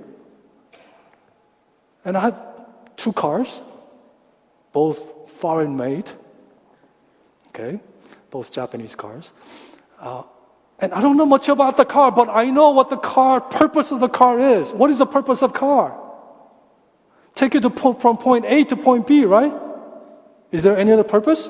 [2.04, 2.40] And I have
[2.96, 3.60] two cars,
[4.72, 6.10] both foreign made,
[7.48, 7.80] okay,
[8.30, 9.32] both Japanese cars.
[9.98, 10.22] Uh,
[10.80, 13.90] and I don't know much about the car, but I know what the car, purpose
[13.90, 14.72] of the car is.
[14.72, 15.98] What is the purpose of car?
[17.34, 19.52] Take you to po- from point A to point B, right?
[20.52, 21.48] Is there any other purpose?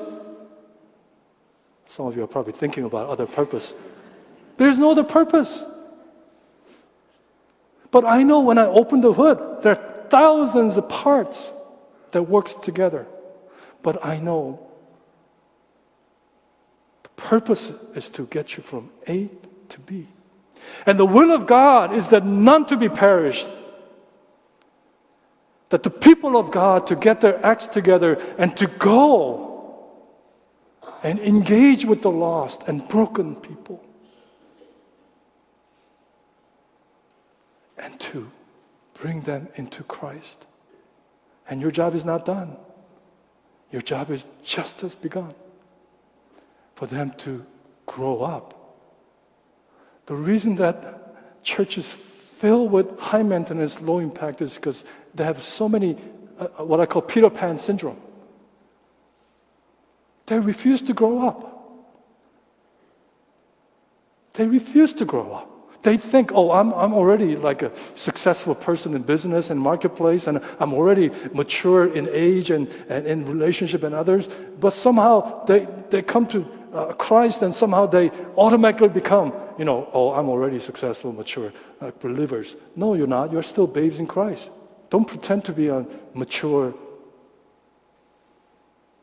[1.87, 3.73] Some of you are probably thinking about other purpose.
[4.57, 5.63] There's no other purpose.
[7.95, 11.49] But I know when I open the hood, there are thousands of parts
[12.11, 13.07] that works together.
[13.83, 14.59] But I know
[17.03, 19.29] the purpose is to get you from A
[19.69, 20.07] to B.
[20.85, 23.47] And the will of God is that none to be perished.
[25.69, 29.79] That the people of God to get their acts together and to go
[31.01, 33.81] and engage with the lost and broken people.
[38.15, 38.31] Two,
[38.93, 40.45] bring them into Christ.
[41.49, 42.55] And your job is not done.
[43.73, 45.33] Your job is just as begun
[46.75, 47.45] for them to
[47.85, 48.77] grow up.
[50.05, 55.43] The reason that church is filled with high maintenance, low impact is because they have
[55.43, 55.97] so many,
[56.39, 57.99] uh, what I call Peter Pan syndrome.
[60.27, 61.39] They refuse to grow up.
[64.35, 65.54] They refuse to grow up.
[65.85, 70.41] They think, oh, I'm, I'm already like a successful person in business and marketplace, and
[70.59, 74.27] I'm already mature in age and, and in relationship and others.
[74.59, 76.43] But somehow they, they come to
[76.73, 81.99] uh, Christ and somehow they automatically become, you know, oh, I'm already successful, mature, like
[81.99, 82.55] believers.
[82.75, 83.31] No, you're not.
[83.31, 84.49] You're still babes in Christ.
[84.89, 86.73] Don't pretend to be a mature,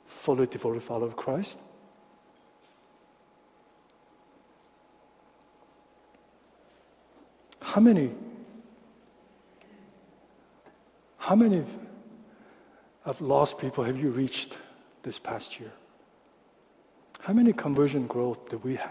[0.07, 1.59] fully devoted follower of Christ.
[7.62, 8.11] How many?
[11.16, 11.64] How many
[13.05, 14.57] of lost people have you reached
[15.05, 15.72] this past year?
[17.20, 18.90] How many conversion growth do we have?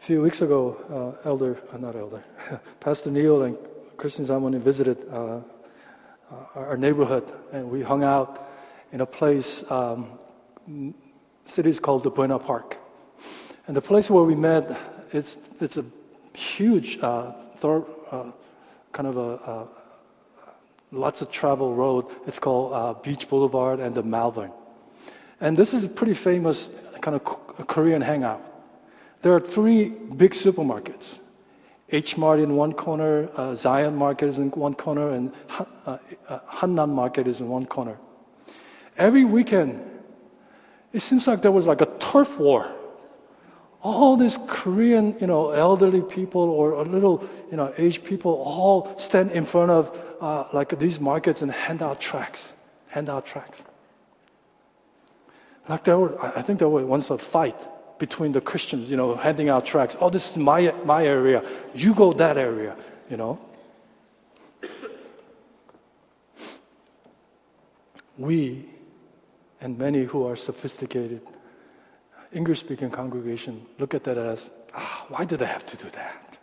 [0.00, 2.22] A few weeks ago, uh, Elder, uh, not Elder,
[2.80, 3.56] Pastor Neil and
[3.96, 5.40] Christian Zamoni visited uh, uh,
[6.54, 8.46] our neighborhood, and we hung out
[8.92, 9.64] in a place.
[9.70, 10.18] Um,
[11.44, 12.76] city is called the Buena Park,
[13.66, 14.76] and the place where we met,
[15.12, 15.84] it's it's a
[16.34, 18.32] huge, uh, uh,
[18.92, 19.68] kind of a
[20.94, 22.06] lots of travel road.
[22.26, 24.52] It's called uh, Beach Boulevard and the Malvern.
[25.40, 28.40] And this is a pretty famous kind of Korean hangout.
[29.22, 31.18] There are three big supermarkets.
[31.90, 36.38] H Mart in one corner, uh, Zion Market is in one corner, and uh, uh,
[36.50, 37.98] Hannam Market is in one corner.
[38.96, 39.82] Every weekend,
[40.94, 42.70] it seems like there was like a turf war.
[43.82, 48.96] All these Korean, you know, elderly people or a little, you know, aged people all
[48.96, 52.52] stand in front of uh, like these markets and hand out tracts,
[52.86, 53.64] hand out tracts.
[55.68, 57.58] Like there were, I think there was once a fight
[57.98, 59.96] between the Christians, you know, handing out tracts.
[60.00, 61.42] Oh, this is my, my area.
[61.74, 62.76] You go that area,
[63.10, 63.40] you know.
[68.16, 68.73] We
[69.64, 71.22] and many who are sophisticated
[72.34, 76.36] English speaking congregation look at that as, ah, why do they have to do that?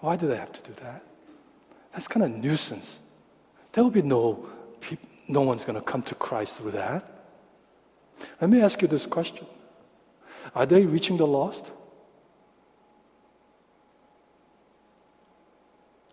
[0.00, 1.04] Why do they have to do that?
[1.92, 3.00] That's kind of nuisance.
[3.72, 4.48] There will be no,
[5.28, 7.04] no one's going to come to Christ with that.
[8.40, 9.46] Let me ask you this question
[10.54, 11.66] Are they reaching the lost?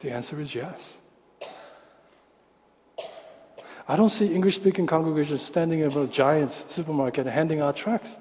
[0.02, 0.98] The answer is yes.
[3.88, 8.16] I don't see English speaking congregations standing in a giant supermarket handing out tracts,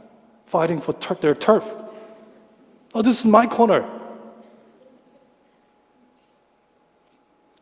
[0.46, 1.64] fighting for their turf.
[2.94, 3.88] Oh, this is my corner.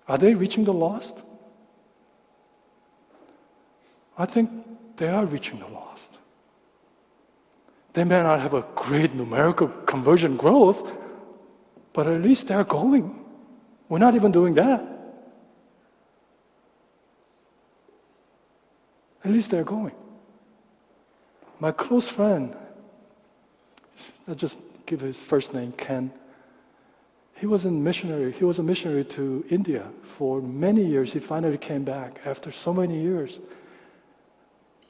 [0.08, 1.16] Are they reaching the lost?
[4.18, 4.50] I think
[4.96, 6.18] they are reaching the lost.
[7.92, 10.86] They may not have a great numerical conversion growth,
[11.92, 13.24] but at least they're going.
[13.88, 14.92] We're not even doing that.
[19.21, 19.94] At least they're going.
[21.58, 22.56] My close friend,
[24.26, 26.12] I'll just give his first name, Ken.
[27.36, 28.32] He was a missionary.
[28.32, 31.12] He was a missionary to India for many years.
[31.12, 33.40] He finally came back after so many years.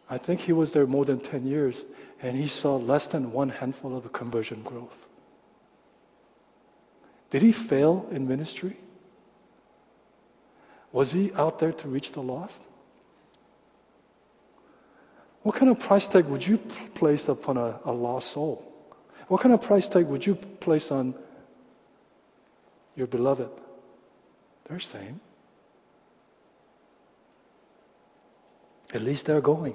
[0.08, 1.84] I think he was there more than 10 years,
[2.20, 5.08] and he saw less than one handful of conversion growth.
[7.30, 8.76] Did he fail in ministry?
[10.92, 12.62] Was he out there to reach the lost?
[15.42, 16.58] What kind of price tag would you
[16.94, 18.64] place upon a, a lost soul?
[19.28, 21.14] What kind of price tag would you place on
[22.94, 23.48] your beloved.
[24.68, 25.20] They're same.
[28.92, 29.74] At least they're going.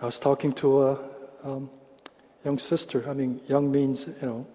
[0.00, 0.98] I was talking to a
[1.44, 1.70] um,
[2.44, 3.08] young sister.
[3.08, 4.46] I mean, young means, you know,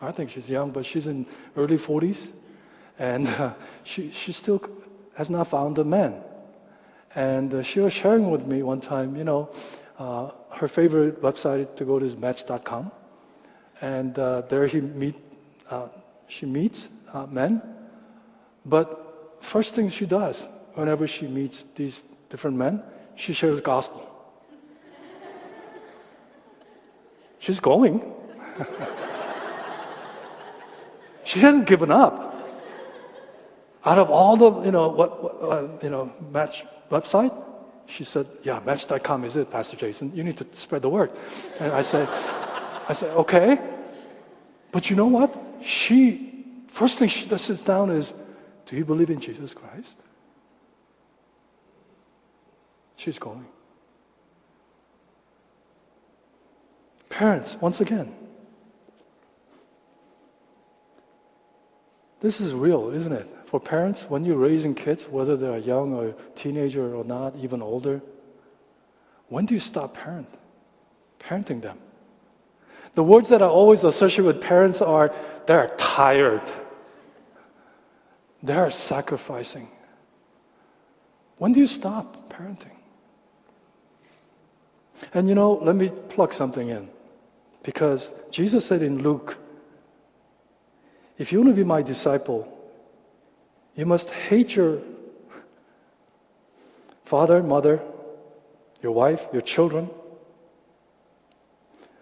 [0.00, 1.26] I think she's young, but she's in
[1.56, 2.28] early 40s.
[2.98, 3.54] And uh,
[3.84, 4.62] she, she still
[5.14, 6.20] has not found a man.
[7.14, 9.50] And uh, she was sharing with me one time, you know,
[9.98, 12.90] uh, her favorite website to go to is match.com.
[13.80, 15.16] And uh, there he meet
[16.28, 16.88] she meets
[17.30, 17.60] men,
[18.64, 22.00] but first thing she does whenever she meets these
[22.30, 22.82] different men,
[23.16, 24.08] she shares gospel.
[27.38, 28.14] She's going.
[31.24, 32.31] she hasn't given up.
[33.84, 37.34] Out of all the, you know, what, what uh, you know, match website,
[37.86, 40.14] she said, yeah, match.com is it, Pastor Jason.
[40.14, 41.10] You need to spread the word.
[41.58, 42.08] And I said,
[42.88, 43.58] I said, okay.
[44.70, 45.36] But you know what?
[45.62, 48.14] She, first thing she sits down is,
[48.66, 49.96] do you believe in Jesus Christ?
[52.96, 53.46] She's going.
[57.08, 58.14] Parents, once again,
[62.20, 63.28] this is real, isn't it?
[63.52, 68.00] For parents, when you're raising kids, whether they're young or teenager or not, even older,
[69.28, 70.26] when do you stop parent?
[71.20, 71.76] Parenting them.
[72.94, 76.40] The words that are always associated with parents are they're tired.
[78.42, 79.68] They're sacrificing.
[81.36, 82.78] When do you stop parenting?
[85.12, 86.88] And you know, let me plug something in.
[87.62, 89.36] Because Jesus said in Luke,
[91.18, 92.60] if you want to be my disciple,
[93.74, 94.80] you must hate your
[97.04, 97.80] father, mother,
[98.82, 99.88] your wife, your children.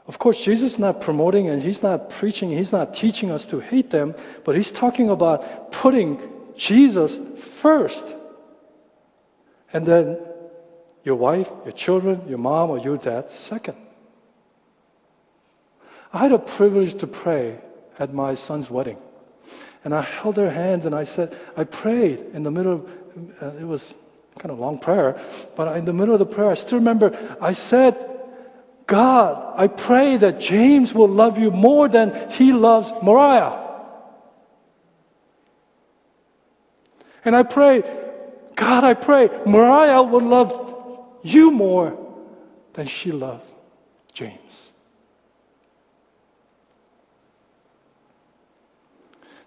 [0.06, 3.60] Of course, Jesus is not promoting and he's not preaching, he's not teaching us to
[3.60, 4.14] hate them,
[4.44, 6.20] but he's talking about putting
[6.56, 8.06] Jesus first.
[9.72, 10.18] And then
[11.04, 13.76] your wife, your children, your mom, or your dad second.
[16.12, 17.58] I had a privilege to pray
[17.98, 18.98] at my son's wedding.
[19.84, 23.58] And I held their hands and I said, I prayed in the middle of, uh,
[23.58, 23.94] it was
[24.38, 25.18] kind of long prayer,
[25.56, 27.96] but in the middle of the prayer, I still remember I said,
[28.86, 33.68] God, I pray that James will love you more than he loves Mariah.
[37.24, 37.82] And I pray,
[38.56, 41.96] God, I pray Mariah will love you more
[42.72, 43.44] than she loved
[44.12, 44.69] James.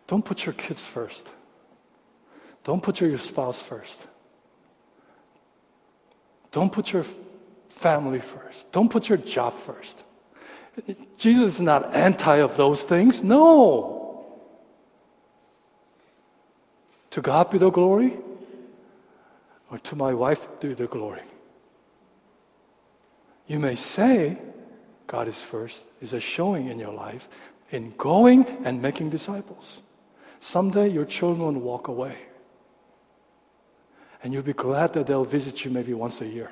[0.08, 1.30] Don't put your kids first.
[2.64, 4.06] Don't put your spouse first.
[6.52, 7.06] Don't put your
[7.70, 8.72] family first.
[8.72, 10.04] Don't put your job first.
[11.18, 13.24] Jesus is not anti of those things.
[13.24, 14.00] No.
[17.12, 18.18] To God be the glory,
[19.70, 21.22] or to my wife be the glory.
[23.46, 24.38] You may say,
[25.06, 27.28] God is first, is a showing in your life
[27.70, 29.82] in going and making disciples.
[30.44, 32.18] Someday your children will walk away.
[34.22, 36.52] And you'll be glad that they'll visit you maybe once a year.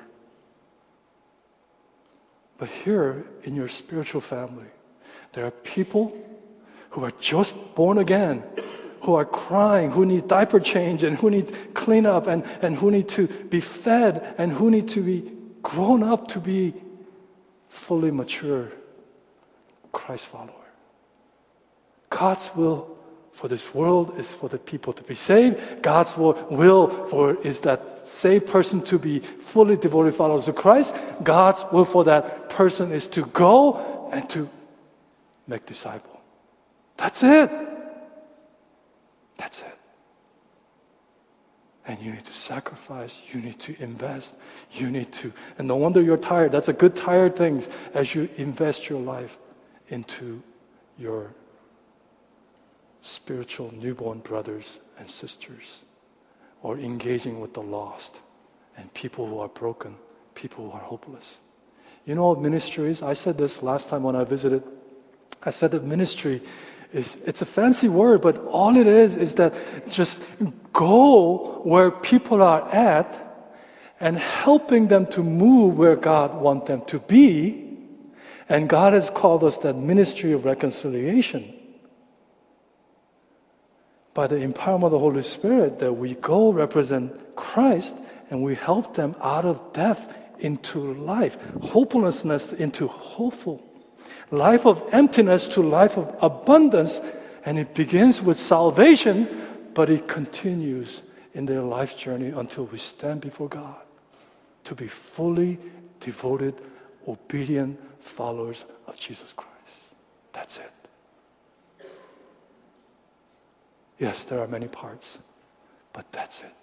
[2.56, 4.70] But here in your spiritual family,
[5.34, 6.16] there are people
[6.88, 8.42] who are just born again,
[9.02, 13.10] who are crying, who need diaper change, and who need cleanup, and, and who need
[13.10, 15.30] to be fed, and who need to be
[15.62, 16.72] grown up to be
[17.68, 18.72] fully mature
[19.92, 20.70] Christ follower.
[22.08, 22.91] God's will
[23.42, 25.82] for this world is for the people to be saved.
[25.82, 30.94] God's will for is that saved person to be fully devoted followers of Christ.
[31.24, 34.48] God's will for that person is to go and to
[35.48, 36.20] make disciple.
[36.96, 37.50] That's it.
[39.38, 39.78] That's it.
[41.88, 44.34] And you need to sacrifice, you need to invest,
[44.70, 46.52] you need to, and no wonder you're tired.
[46.52, 49.36] That's a good tired things as you invest your life
[49.88, 50.44] into
[50.96, 51.34] your
[53.02, 55.82] spiritual newborn brothers and sisters,
[56.62, 58.20] or engaging with the lost
[58.76, 59.96] and people who are broken,
[60.34, 61.40] people who are hopeless.
[62.06, 62.22] You know
[62.86, 63.02] is?
[63.02, 64.62] I said this last time when I visited.
[65.42, 66.40] I said that ministry
[66.92, 69.54] is it's a fancy word, but all it is is that
[69.88, 70.20] just
[70.72, 73.18] go where people are at
[73.98, 77.78] and helping them to move where God wants them to be.
[78.48, 81.58] And God has called us that ministry of reconciliation
[84.14, 87.94] by the empowerment of the Holy Spirit that we go represent Christ
[88.30, 93.64] and we help them out of death into life, hopelessness into hopeful,
[94.30, 97.00] life of emptiness to life of abundance.
[97.44, 99.28] And it begins with salvation,
[99.74, 101.02] but it continues
[101.34, 103.76] in their life journey until we stand before God
[104.64, 105.58] to be fully
[106.00, 106.54] devoted,
[107.06, 109.52] obedient followers of Jesus Christ.
[110.32, 110.81] That's it.
[113.98, 115.18] Yes, there are many parts,
[115.92, 116.54] but that's it.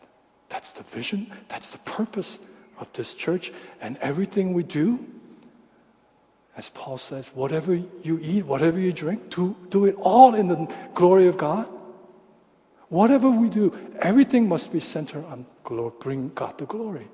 [0.49, 2.39] That's the vision, that's the purpose
[2.79, 3.51] of this church,
[3.81, 5.05] and everything we do.
[6.57, 10.67] As Paul says, whatever you eat, whatever you drink, do, do it all in the
[10.93, 11.69] glory of God.
[12.89, 17.07] Whatever we do, everything must be centered on glory, bring God the glory.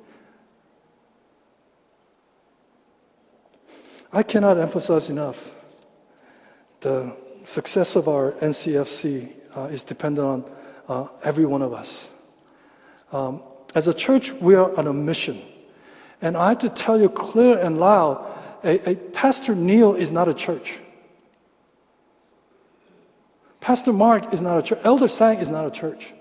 [4.11, 5.53] I cannot emphasize enough
[6.79, 7.13] the
[7.43, 10.51] success of our NCFC uh, is dependent on
[10.87, 12.09] uh, every one of us.
[13.11, 13.41] Um,
[13.73, 15.41] as a church, we are on a mission.
[16.21, 20.27] And I have to tell you clear and loud a, a Pastor Neil is not
[20.27, 20.79] a church.
[23.61, 24.79] Pastor Mark is not a church.
[24.83, 26.13] Elder Sang is not a church.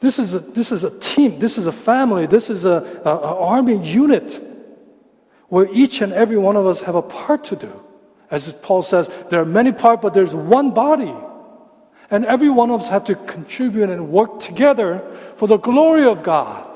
[0.00, 1.38] This is a, this is a team.
[1.38, 2.26] This is a family.
[2.26, 4.42] This is a, a, a army unit
[5.48, 7.82] where each and every one of us have a part to do.
[8.30, 11.14] As Paul says, there are many parts, but there's one body.
[12.10, 15.02] And every one of us had to contribute and work together
[15.36, 16.68] for the glory of God.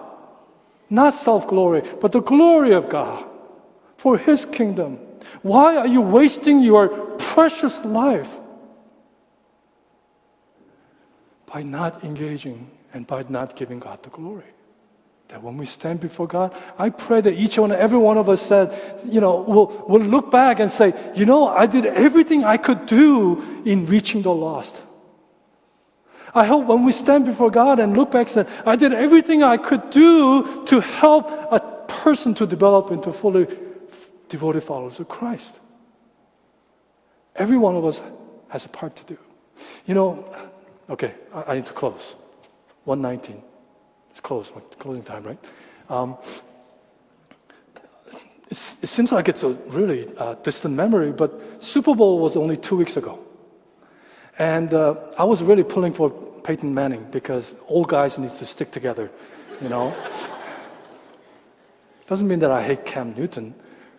[0.89, 3.25] Not self glory, but the glory of God
[3.97, 4.99] for His kingdom.
[5.43, 8.37] Why are you wasting your precious life
[11.47, 14.51] by not engaging and by not giving God the glory?
[15.31, 18.43] That when we stand before God, I pray that each one, every one of us
[18.43, 18.75] said,
[19.05, 22.87] you know, will will look back and say, you know, I did everything I could
[22.87, 24.83] do in reaching the lost.
[26.35, 29.45] I hope when we stand before God and look back and say, I did everything
[29.45, 33.47] I could do to help a person to develop into fully
[34.29, 35.59] devoted followers of Christ.
[37.37, 38.03] Every one of us
[38.49, 39.19] has a part to do.
[39.87, 40.25] You know,
[40.89, 42.17] okay, I, I need to close.
[42.85, 43.50] 119.
[44.11, 45.39] It's close, closing time, right?
[45.89, 46.17] Um,
[48.51, 52.77] it seems like it's a really uh, distant memory, but Super Bowl was only two
[52.77, 53.21] weeks ago.
[54.41, 58.73] And uh, I was really pulling for Peyton Manning because old guys need to stick
[58.73, 59.11] together,
[59.61, 59.95] you know.
[62.09, 63.55] Doesn't mean that I hate Cam Newton.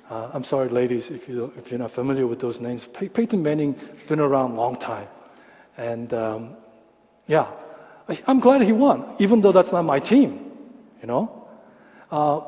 [0.09, 2.88] Uh, I'm sorry, ladies, if, you, if you're not familiar with those names.
[2.88, 5.07] Pey- Peyton Manning's been around a long time.
[5.78, 6.57] And um,
[7.28, 7.47] yeah,
[8.28, 10.51] I'm glad he won, even though that's not my team,
[11.01, 11.47] you know.
[12.12, 12.41] Uh,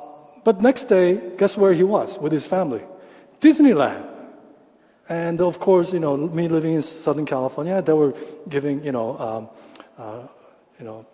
[0.43, 2.81] but next day, guess where he was with his family?
[3.39, 4.09] Disneyland.
[5.09, 8.13] And of course, you know, me living in Southern California, they were
[8.47, 9.49] giving, you know, um,
[9.97, 10.27] uh,
[10.79, 11.05] you know,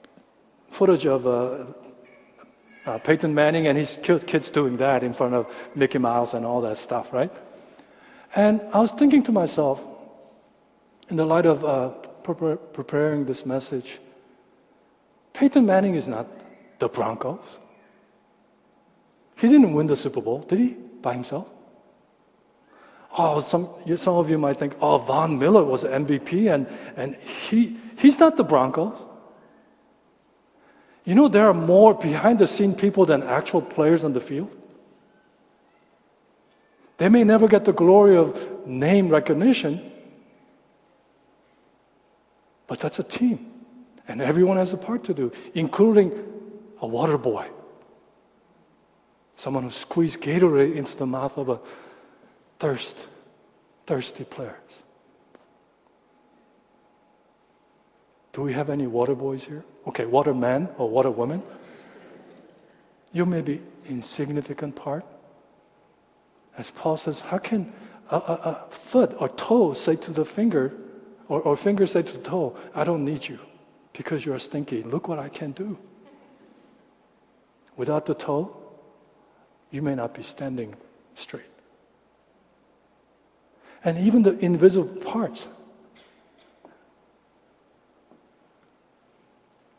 [0.72, 1.66] footage of uh,
[2.86, 6.62] uh, Peyton Manning and his kids doing that in front of Mickey Mouse and all
[6.62, 7.32] that stuff, right?
[8.36, 9.84] And I was thinking to myself,
[11.10, 11.90] in the light of uh,
[12.24, 14.00] pre- preparing this message,
[15.40, 16.28] Peyton Manning is not
[16.80, 17.60] the Broncos.
[19.38, 20.74] He didn't win the Super Bowl, did he?
[21.02, 21.50] By himself?
[23.18, 26.68] Oh, some, some of you might think, oh, Von Miller was MVP and,
[26.98, 29.00] and he, he's not the Broncos.
[31.06, 34.54] You know, there are more behind the scene people than actual players on the field.
[36.98, 39.90] They may never get the glory of name recognition,
[42.68, 43.59] but that's a team.
[44.10, 46.12] And everyone has a part to do, including
[46.82, 47.48] a water boy.
[49.36, 51.62] Someone who squeezed Gatorade into the mouth of a
[52.58, 53.06] thirst,
[53.86, 54.56] thirsty players.
[58.34, 59.64] Do we have any water boys here?
[59.88, 61.44] Okay, water men or water women?
[63.14, 65.06] You may be insignificant part.
[66.58, 67.72] As Paul says, how can
[68.10, 70.74] a, a, a foot or toe say to the finger,
[71.28, 73.40] or, or finger say to the toe, I don't need you
[73.94, 74.84] because you're stinky.
[74.84, 75.78] Look what I can do.
[77.76, 78.56] Without the toe,
[79.72, 80.76] you may not be standing
[81.16, 81.44] straight.
[83.84, 85.48] And even the invisible parts.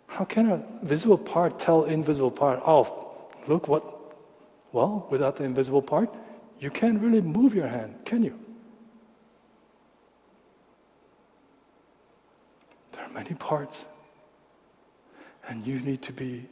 [0.07, 3.85] How can a visible part tell invisible part, oh, look what?
[4.73, 6.15] Well, without the invisible part,
[6.59, 8.39] you can't really move your hand, can you?
[12.93, 13.85] There are many parts
[15.51, 16.47] and you need to be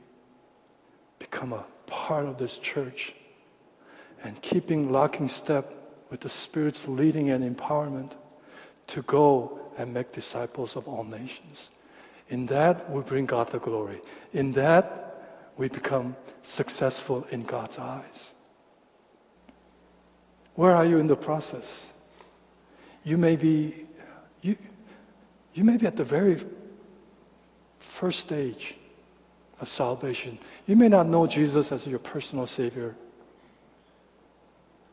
[1.20, 3.14] become a part of this church
[4.24, 5.72] and keeping locking step
[6.10, 8.12] with the Spirit's leading and empowerment
[8.88, 11.70] to go and make disciples of all nations.
[12.28, 14.00] In that, we bring God the glory.
[14.32, 18.32] In that, we become successful in God's eyes.
[20.54, 21.92] Where are you in the process?
[23.04, 23.86] You may be,
[24.42, 24.56] you,
[25.54, 26.44] you may be at the very
[27.78, 28.74] first stage
[29.60, 30.38] of salvation.
[30.66, 32.94] You may not know Jesus as your personal Savior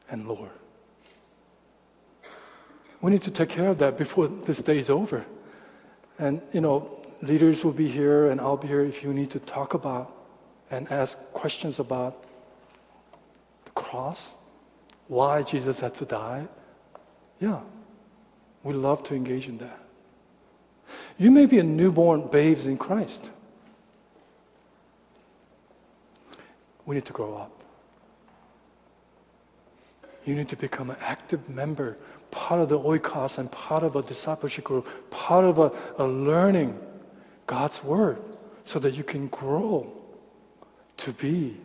[0.09, 0.51] and Lord.
[3.01, 5.26] We need to take care of that before this day is over.
[6.18, 6.89] And, you know,
[7.22, 10.16] leaders will be here and I'll be here if you need to talk about
[10.72, 12.24] and ask questions about
[13.66, 14.34] the cross,
[15.07, 16.47] why Jesus had to die.
[17.39, 17.59] Yeah,
[18.63, 19.80] we love to engage in that.
[21.18, 23.30] You may be a newborn babes in Christ.
[26.86, 27.52] We need to grow up.
[30.26, 31.98] You need to become an active member,
[32.32, 36.80] part of the oikos and part of a discipleship group, part of a, a learning
[37.48, 38.22] God's word
[38.66, 39.92] so that you can grow
[40.98, 41.58] to be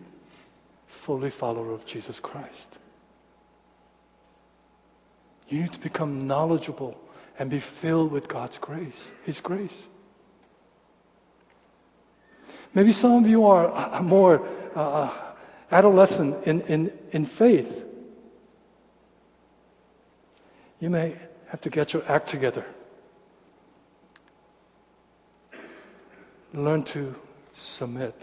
[0.87, 2.77] fully follower of Jesus Christ.
[5.49, 7.01] You need to become knowledgeable
[7.39, 9.89] and be filled with God's grace, His grace.
[12.73, 15.11] Maybe some of you are uh, more uh,
[15.73, 17.85] adolescent in, in, in faith.
[20.79, 22.65] You may have to get your act together.
[26.55, 27.15] Learn to
[27.53, 28.15] submit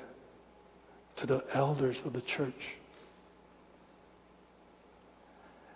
[1.17, 2.75] to the elders of the church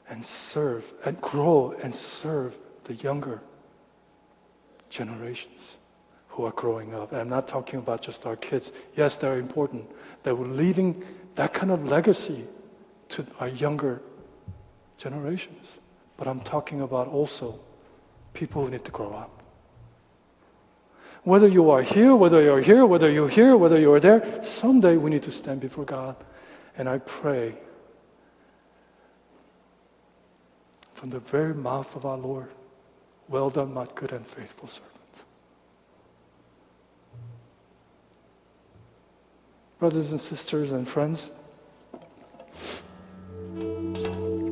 [0.10, 3.42] and serve and grow and serve the younger
[4.90, 5.78] generations
[6.42, 7.12] who are growing up.
[7.12, 8.72] And I'm not talking about just our kids.
[8.96, 9.86] Yes, they're important.
[10.24, 11.04] That we're leaving
[11.36, 12.46] that kind of legacy
[13.10, 14.02] to our younger
[14.98, 15.68] generations.
[16.18, 17.60] But I'm talking about also
[18.34, 19.44] people who need to grow up.
[21.24, 25.12] Whether you are here, whether you're here, whether you're here, whether you're there, someday we
[25.12, 26.16] need to stand before God.
[26.76, 27.54] And I pray
[30.96, 32.50] from the very mouth of our Lord,
[33.28, 35.01] well done, my good and faithful servant.
[39.82, 41.32] Brothers and sisters and friends,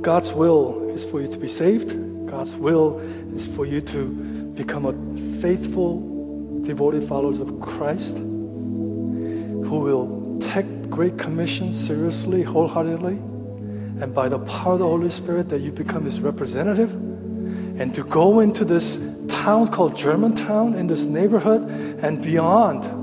[0.02, 2.26] God's will is for you to be saved.
[2.26, 2.98] God's will
[3.36, 4.08] is for you to
[4.56, 13.18] become a faithful, devoted followers of Christ who will take Great Commission seriously, wholeheartedly,
[14.02, 16.92] and by the power of the Holy Spirit that you become His representative,
[17.80, 21.70] and to go into this town called Germantown, in this neighborhood,
[22.04, 22.99] and beyond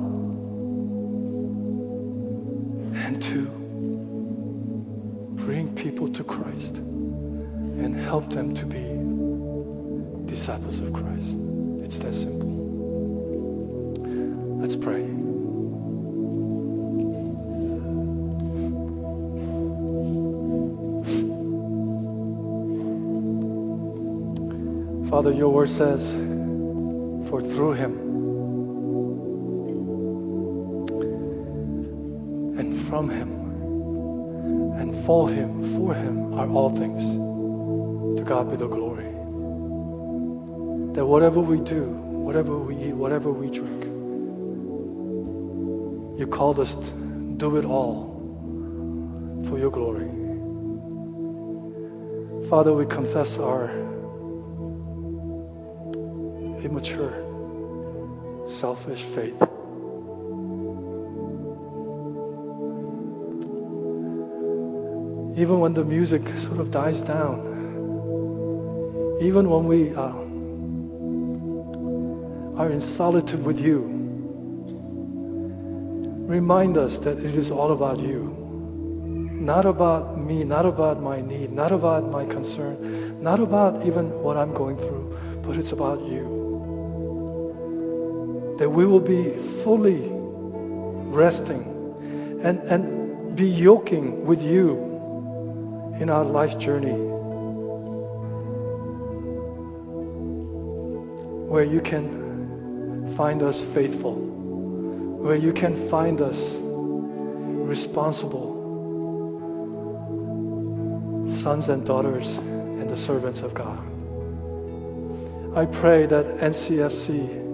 [25.27, 26.13] Father, your word says,
[27.29, 27.99] for through him
[32.57, 33.33] and from him
[34.79, 37.03] and for him, for him are all things.
[38.19, 39.11] To God be the glory.
[40.95, 43.83] That whatever we do, whatever we eat, whatever we drink,
[46.21, 46.91] you called us to
[47.37, 48.15] do it all
[49.49, 50.09] for your glory.
[52.49, 53.96] Father, we confess our
[56.65, 57.13] immature,
[58.47, 59.41] selfish faith.
[65.37, 67.41] Even when the music sort of dies down,
[69.21, 70.13] even when we uh,
[72.59, 73.85] are in solitude with you,
[76.27, 78.33] remind us that it is all about you.
[79.47, 84.37] Not about me, not about my need, not about my concern, not about even what
[84.37, 86.46] I'm going through, but it's about you.
[88.59, 91.73] That we will be fully resting
[92.43, 94.77] and, and be yoking with you
[96.01, 96.97] in our life journey
[101.49, 108.57] where you can find us faithful, where you can find us responsible
[111.29, 113.79] sons and daughters and the servants of God.
[115.57, 117.46] I pray that NCFC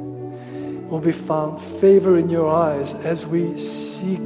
[0.93, 4.25] will be found favor in your eyes as we seek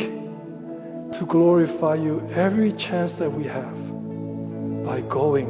[1.13, 3.77] to glorify you every chance that we have
[4.83, 5.47] by going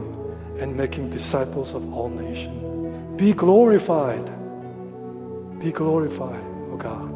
[0.60, 3.18] and making disciples of all nations.
[3.18, 4.26] Be glorified.
[5.58, 7.10] Be glorified, oh God.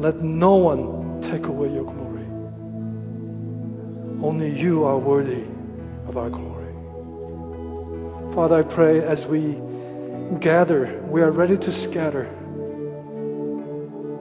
[0.00, 2.26] Let no one take away your glory.
[4.26, 5.44] Only you are worthy
[6.08, 6.74] of our glory.
[8.34, 9.54] Father, I pray as we
[10.40, 12.28] gather, we are ready to scatter.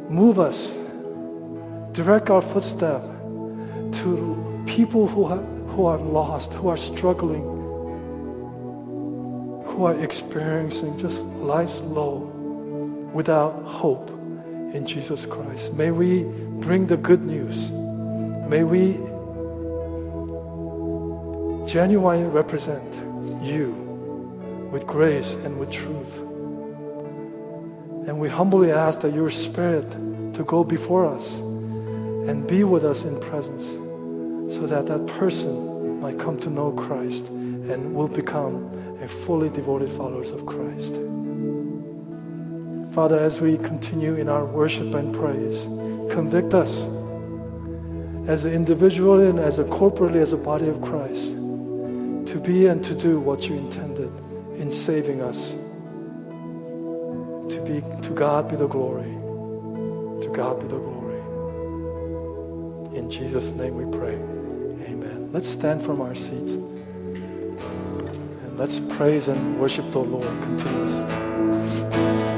[0.09, 0.71] Move us,
[1.91, 3.01] direct our footstep
[3.91, 5.37] to people who are,
[5.73, 7.43] who are lost, who are struggling,
[9.65, 12.17] who are experiencing just life's low
[13.13, 14.09] without hope
[14.73, 15.73] in Jesus Christ.
[15.73, 16.25] May we
[16.59, 17.71] bring the good news.
[18.49, 18.93] May we
[21.67, 22.83] genuinely represent
[23.43, 23.71] you
[24.71, 26.19] with grace and with truth.
[28.07, 29.89] And we humbly ask that your Spirit
[30.35, 33.73] to go before us and be with us in presence
[34.53, 39.89] so that that person might come to know Christ and will become a fully devoted
[39.89, 40.95] followers of Christ.
[42.93, 45.65] Father, as we continue in our worship and praise,
[46.13, 46.87] convict us
[48.27, 52.83] as an individual and as a corporately as a body of Christ to be and
[52.83, 54.11] to do what you intended
[54.57, 55.55] in saving us.
[57.66, 59.11] To God be the glory.
[60.22, 61.18] To God be the glory.
[62.95, 64.13] In Jesus' name we pray.
[64.88, 65.32] Amen.
[65.34, 72.34] Let's stand from our seats and let's praise and worship the Lord continuously.